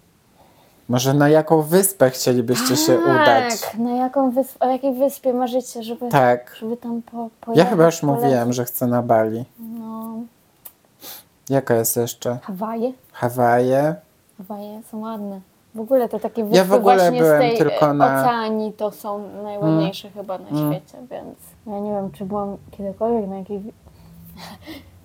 Może 0.89 1.13
na 1.13 1.29
jaką 1.29 1.61
wyspę 1.61 2.09
chcielibyście 2.09 2.75
się 2.75 2.99
udać? 2.99 3.61
Tak, 3.61 3.77
na 3.79 3.91
jaką 3.91 4.31
wysp- 4.31 4.55
o 4.59 4.67
jakiej 4.69 4.93
wyspie 4.93 5.33
marzycie, 5.33 5.83
żeby, 5.83 6.09
Tak. 6.09 6.55
żeby 6.59 6.77
tam 6.77 7.01
po, 7.01 7.17
Ja 7.23 7.29
pojechać? 7.41 7.69
chyba 7.69 7.85
już 7.85 7.99
polecieć? 7.99 8.23
mówiłem, 8.23 8.53
że 8.53 8.65
chcę 8.65 8.87
na 8.87 9.01
Bali. 9.03 9.45
No, 9.59 10.13
Jaka 11.49 11.75
jest 11.75 11.97
jeszcze? 11.97 12.37
Hawaje? 12.43 12.93
Hawaje? 13.11 13.95
Hawaje 14.37 14.81
są 14.91 14.99
ładne. 14.99 15.41
W 15.75 15.79
ogóle 15.79 16.09
to 16.09 16.19
takie 16.19 16.43
wyspy 16.43 16.57
Ja 16.57 16.63
w 16.65 16.73
ogóle 16.73 16.95
właśnie 16.97 17.19
byłem 17.19 17.37
z 17.37 17.39
tej 17.49 17.57
tylko 17.57 17.89
e, 17.91 17.93
na- 17.93 18.21
oceanii 18.21 18.73
to 18.73 18.91
są 18.91 19.23
najładniejsze 19.43 20.09
chyba 20.09 20.37
na 20.37 20.49
Mm. 20.49 20.73
świecie, 20.73 20.97
więc 21.11 21.37
ja 21.67 21.79
nie 21.79 21.91
wiem, 21.91 22.11
czy 22.11 22.25
byłam 22.25 22.57
kiedykolwiek 22.71 23.29
na 23.29 23.37
jakiej... 23.37 23.61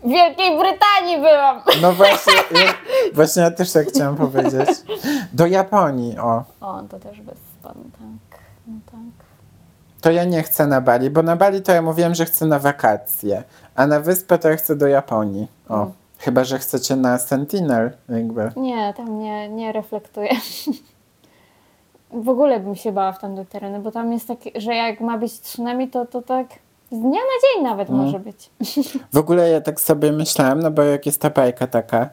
W 0.02 0.08
Wielkiej 0.08 0.58
Brytanii 0.58 1.16
byłam! 1.16 1.62
No 1.82 1.92
właśnie, 1.92 2.32
ja, 2.64 2.74
właśnie 3.14 3.42
ja 3.42 3.50
też 3.50 3.72
tak 3.72 3.88
chciałam 3.88 4.16
powiedzieć. 4.16 4.68
Do 5.32 5.46
Japonii, 5.46 6.18
o. 6.18 6.44
O, 6.60 6.82
to 6.90 6.98
też 6.98 7.20
wyspa, 7.20 7.74
no 7.74 7.84
tak, 7.92 8.40
no 8.66 8.74
tak. 8.86 9.26
To 10.00 10.10
ja 10.10 10.24
nie 10.24 10.42
chcę 10.42 10.66
na 10.66 10.80
Bali, 10.80 11.10
bo 11.10 11.22
na 11.22 11.36
Bali 11.36 11.62
to 11.62 11.72
ja 11.72 11.82
mówiłem, 11.82 12.14
że 12.14 12.24
chcę 12.24 12.46
na 12.46 12.58
wakacje, 12.58 13.42
a 13.74 13.86
na 13.86 14.00
wyspę 14.00 14.38
to 14.38 14.48
ja 14.48 14.56
chcę 14.56 14.76
do 14.76 14.86
Japonii. 14.86 15.48
O. 15.68 15.74
Mm. 15.74 15.92
Chyba, 16.18 16.44
że 16.44 16.58
chcecie 16.58 16.96
na 16.96 17.18
Sentinel, 17.18 17.90
jakby. 18.08 18.50
Nie, 18.56 18.94
tam 18.96 19.18
nie, 19.18 19.48
nie 19.48 19.72
reflektuję. 19.72 20.30
W 22.12 22.28
ogóle 22.28 22.60
bym 22.60 22.74
się 22.74 22.92
bała 22.92 23.12
w 23.12 23.18
tamte 23.18 23.44
tereny, 23.44 23.78
bo 23.78 23.90
tam 23.90 24.12
jest 24.12 24.28
tak, 24.28 24.38
że 24.54 24.74
jak 24.74 25.00
ma 25.00 25.18
być 25.18 25.40
tsunami, 25.40 25.88
to, 25.88 26.06
to 26.06 26.22
tak 26.22 26.46
Z 26.92 26.98
dnia 27.00 27.20
na 27.20 27.48
dzień 27.54 27.64
nawet 27.64 27.88
Mm. 27.90 28.00
może 28.04 28.18
być. 28.18 28.50
W 29.14 29.18
ogóle 29.18 29.50
ja 29.50 29.60
tak 29.60 29.80
sobie 29.80 30.12
myślałam, 30.12 30.60
no 30.62 30.70
bo 30.70 30.82
jak 30.82 31.06
jest 31.06 31.20
ta 31.20 31.30
bajka 31.30 31.66
taka, 31.66 32.08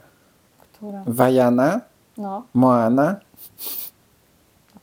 Która? 0.74 1.02
Wajana, 1.08 1.82
No, 2.18 2.44
Moana, 2.54 3.16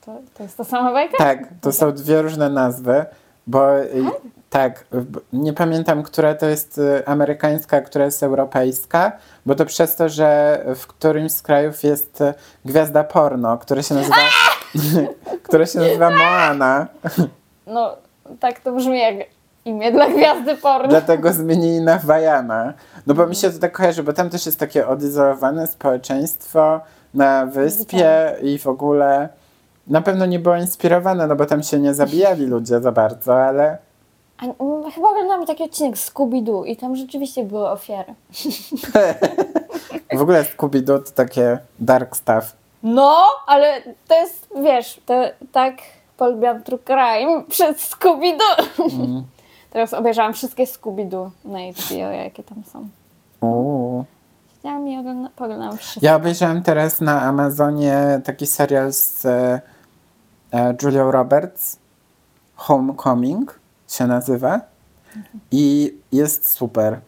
to, 0.06 0.12
to 0.34 0.42
jest 0.42 0.56
ta 0.56 0.64
sama 0.64 0.92
bajka? 0.92 1.16
tak, 1.18 1.38
to 1.60 1.72
są 1.72 1.92
dwie 1.92 2.22
różne 2.22 2.50
nazwy, 2.50 3.04
bo 3.46 3.78
y, 3.78 4.04
tak, 4.50 4.84
b- 4.92 5.20
nie 5.32 5.52
pamiętam, 5.52 6.02
która 6.02 6.34
to 6.34 6.46
jest 6.46 6.78
y, 6.78 7.06
amerykańska, 7.06 7.76
a 7.76 7.80
która 7.80 8.04
jest 8.04 8.22
europejska, 8.22 9.12
bo 9.46 9.54
to 9.54 9.66
przez 9.66 9.96
to, 9.96 10.08
że 10.08 10.60
w 10.76 10.86
którymś 10.86 11.32
z 11.32 11.42
krajów 11.42 11.82
jest 11.84 12.20
y, 12.20 12.34
gwiazda 12.64 13.04
porno, 13.04 13.58
która 13.58 13.82
się 13.82 13.94
nazywa, 13.94 14.16
która 15.48 15.66
się 15.66 15.78
nazywa 15.78 16.10
Moana, 16.10 16.86
No, 17.66 17.96
tak 18.40 18.60
to 18.60 18.72
brzmi 18.72 18.98
jak 18.98 19.14
imię 19.66 19.92
dla 19.92 20.08
gwiazdy 20.08 20.56
porno. 20.56 20.88
dlatego 20.88 21.32
zmienili 21.32 21.80
na 21.80 21.98
Wajana. 21.98 22.72
No 23.06 23.14
bo 23.14 23.26
mi 23.26 23.36
się 23.36 23.50
to 23.50 23.58
tak 23.58 23.72
kojarzy, 23.72 24.02
bo 24.02 24.12
tam 24.12 24.30
też 24.30 24.46
jest 24.46 24.58
takie 24.58 24.88
odizolowane 24.88 25.66
społeczeństwo 25.66 26.80
na 27.14 27.46
wyspie 27.46 28.36
i 28.42 28.58
w 28.58 28.66
ogóle 28.66 29.28
na 29.86 30.00
pewno 30.00 30.26
nie 30.26 30.38
było 30.38 30.56
inspirowane, 30.56 31.26
no 31.26 31.36
bo 31.36 31.46
tam 31.46 31.62
się 31.62 31.78
nie 31.78 31.94
zabijali 31.94 32.46
ludzie 32.46 32.80
za 32.80 32.92
bardzo, 32.92 33.42
ale 33.42 33.78
A, 34.38 34.44
mm, 34.44 34.90
chyba 34.90 35.10
oglądamy 35.10 35.46
taki 35.46 35.62
odcinek 35.64 35.94
Scooby-Doo 35.96 36.66
i 36.66 36.76
tam 36.76 36.96
rzeczywiście 36.96 37.44
były 37.44 37.68
ofiary. 37.68 38.14
w 40.18 40.22
ogóle 40.22 40.42
Scooby-Doo 40.44 40.98
to 41.02 41.10
takie 41.14 41.58
dark 41.78 42.16
stuff. 42.16 42.56
No, 42.82 43.24
ale 43.46 43.82
to 44.08 44.14
jest, 44.14 44.48
wiesz, 44.62 45.00
to 45.06 45.14
tak 45.52 45.74
polubiłam 46.16 46.62
True 46.62 46.78
Crime 46.78 47.42
przez 47.48 47.76
Scooby-Doo. 47.90 48.82
Mm. 49.00 49.22
Teraz 49.76 49.94
obejrzałam 49.94 50.34
wszystkie 50.34 50.64
Scooby-Doo 50.64 51.30
na 51.44 51.58
HBO, 51.58 52.12
jakie 52.12 52.42
tam 52.42 52.62
są. 52.72 52.88
Uuu. 53.40 54.04
Siedziałam 54.56 54.88
i 54.88 54.98
ogląda, 54.98 55.30
poglądałam 55.36 55.76
wszystko. 55.76 56.06
Ja 56.06 56.16
obejrzałem 56.16 56.62
teraz 56.62 57.00
na 57.00 57.22
Amazonie 57.22 58.20
taki 58.24 58.46
serial 58.46 58.92
z 58.92 59.26
e, 59.26 59.60
e, 60.52 60.74
Julią 60.82 61.10
Roberts, 61.10 61.78
Homecoming 62.54 63.60
się 63.88 64.06
nazywa 64.06 64.60
i 65.50 65.94
jest 66.12 66.48
super. 66.48 67.00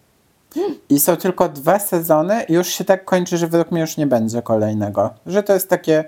I 0.88 1.00
są 1.00 1.16
tylko 1.16 1.48
dwa 1.48 1.78
sezony 1.78 2.42
i 2.42 2.52
już 2.52 2.68
się 2.68 2.84
tak 2.84 3.04
kończy, 3.04 3.38
że 3.38 3.46
według 3.46 3.70
mnie 3.70 3.80
już 3.80 3.96
nie 3.96 4.06
będzie 4.06 4.42
kolejnego. 4.42 5.10
Że 5.26 5.42
to 5.42 5.52
jest 5.52 5.68
takie 5.68 6.04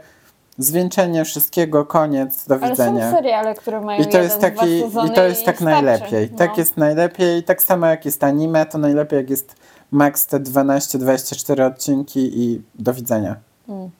zwieńczenie 0.64 1.24
wszystkiego, 1.24 1.86
koniec, 1.86 2.46
do 2.46 2.54
Ale 2.54 2.70
widzenia. 2.70 3.11
są 3.11 3.16
seriale, 3.16 3.54
które 3.54 3.80
mają 3.80 4.00
I 4.02 4.06
to 4.06 4.18
jest 4.18 4.42
jeden, 4.42 4.54
dwa 4.54 4.62
taki, 4.62 5.12
i 5.12 5.14
to 5.14 5.24
jest 5.24 5.44
tak 5.44 5.56
starczy. 5.56 5.64
najlepiej. 5.64 6.28
No. 6.32 6.38
Tak 6.38 6.58
jest 6.58 6.76
najlepiej. 6.76 7.42
Tak 7.42 7.62
samo 7.62 7.86
jak 7.86 8.04
jest 8.04 8.24
anime, 8.24 8.66
to 8.66 8.78
najlepiej 8.78 9.16
jak 9.16 9.30
jest 9.30 9.54
max 9.90 10.26
te 10.26 10.40
12-24 10.40 11.66
odcinki 11.66 12.40
i 12.42 12.62
do 12.74 12.94
widzenia. 12.94 13.36
Mm. 13.68 13.90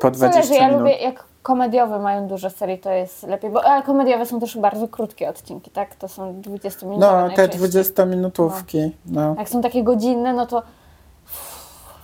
Po 0.00 0.10
20 0.10 0.42
Zależy, 0.42 0.54
ja 0.54 0.66
minut. 0.66 0.80
lubię 0.80 0.96
jak 0.96 1.24
komediowe 1.42 1.98
mają 1.98 2.28
dużo 2.28 2.50
serii, 2.50 2.78
to 2.78 2.90
jest 2.92 3.22
lepiej, 3.22 3.50
bo 3.50 3.64
ale 3.64 3.82
komediowe 3.82 4.26
są 4.26 4.40
też 4.40 4.58
bardzo 4.58 4.88
krótkie 4.88 5.28
odcinki, 5.28 5.70
tak? 5.70 5.94
To 5.94 6.08
są 6.08 6.40
20 6.40 6.86
minut. 6.86 7.00
No, 7.00 7.28
te 7.36 7.48
20-minutówki. 7.48 8.90
No. 9.06 9.34
Jak 9.38 9.48
są 9.48 9.60
takie 9.60 9.82
godzinne, 9.82 10.32
no 10.32 10.46
to 10.46 10.62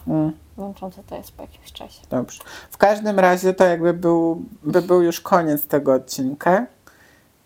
Mm, 0.09 0.33
męczące 0.59 1.03
to 1.07 1.17
jest 1.17 1.33
po 1.33 1.43
jakimś 1.43 1.73
czasie. 1.73 2.01
dobrze. 2.11 2.43
W 2.71 2.79
każdym 2.79 3.19
razie 3.19 3.55
to 3.55 3.65
jakby 3.65 3.95
był, 3.95 4.43
by 4.63 4.83
był 4.83 5.03
już 5.03 5.21
koniec 5.21 5.67
tego 5.67 5.93
odcinka. 5.95 6.67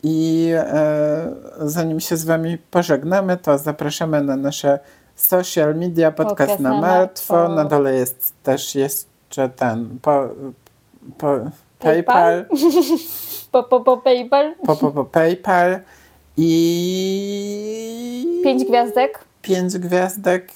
I 0.02 0.50
e, 0.54 1.32
zanim 1.58 2.00
się 2.00 2.16
z 2.16 2.24
wami 2.24 2.58
pożegnamy, 2.58 3.36
to 3.36 3.58
zapraszamy 3.58 4.22
na 4.22 4.36
nasze 4.36 4.78
social 5.16 5.74
media, 5.76 6.12
podcast, 6.12 6.38
Podcast 6.38 6.60
na 6.60 6.70
na 6.70 6.80
martwo. 6.80 7.34
martwo. 7.34 7.54
Na 7.54 7.64
dole 7.64 7.94
jest 7.94 8.32
też 8.42 8.74
jeszcze 8.74 9.48
ten 9.48 9.98
po, 10.02 10.28
po, 11.18 11.26
PayPal. 11.78 11.78
PayPal, 11.78 12.46
Po, 13.52 13.62
po, 13.62 13.80
po 13.80 13.96
PayPal, 13.96 14.54
po, 14.66 14.76
po, 14.76 14.90
po 14.92 15.04
PayPal 15.04 15.80
i 16.36 18.40
pięć 18.44 18.64
gwiazdek. 18.64 19.18
pięć 19.42 19.78
gwiazdek 19.78 20.48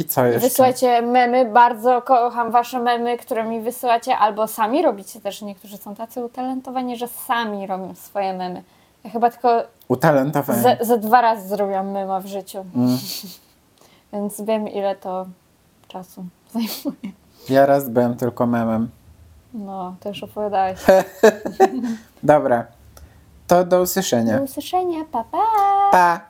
i 0.00 0.04
co 0.04 0.24
jeszcze? 0.26 0.40
Wysyłajcie 0.40 1.02
memy, 1.02 1.44
bardzo 1.44 2.02
kocham 2.02 2.50
wasze 2.50 2.78
memy, 2.80 3.18
które 3.18 3.44
mi 3.44 3.60
wysyłacie, 3.60 4.16
albo 4.18 4.46
sami 4.46 4.82
robicie 4.82 5.20
też. 5.20 5.42
Niektórzy 5.42 5.76
są 5.76 5.94
tacy 5.94 6.24
utalentowani, 6.24 6.96
że 6.96 7.08
sami 7.08 7.66
robią 7.66 7.94
swoje 7.94 8.32
memy. 8.32 8.62
Ja 9.04 9.10
chyba 9.10 9.30
tylko 9.30 9.62
Utalentowani. 9.88 10.62
ze, 10.62 10.76
ze 10.80 10.98
dwa 10.98 11.20
razy 11.20 11.48
zrobiłam 11.48 11.90
mema 11.90 12.20
w 12.20 12.26
życiu, 12.26 12.64
Mm. 12.76 12.98
więc 14.12 14.40
wiem 14.40 14.68
ile 14.68 14.96
to 14.96 15.26
czasu 15.88 16.24
zajmuje. 16.52 17.12
Ja 17.48 17.66
raz 17.66 17.88
byłem 17.88 18.16
tylko 18.16 18.46
memem. 18.46 18.90
No, 19.54 19.94
to 20.00 20.08
już 20.08 20.22
opowiadałeś. 20.22 20.78
Dobra, 22.22 22.64
to 23.46 23.64
do 23.64 23.80
usłyszenia. 23.80 24.36
Do 24.38 24.44
usłyszenia, 24.44 24.98
pa 25.12 25.24
pa! 25.24 25.38
Pa! 25.92 26.20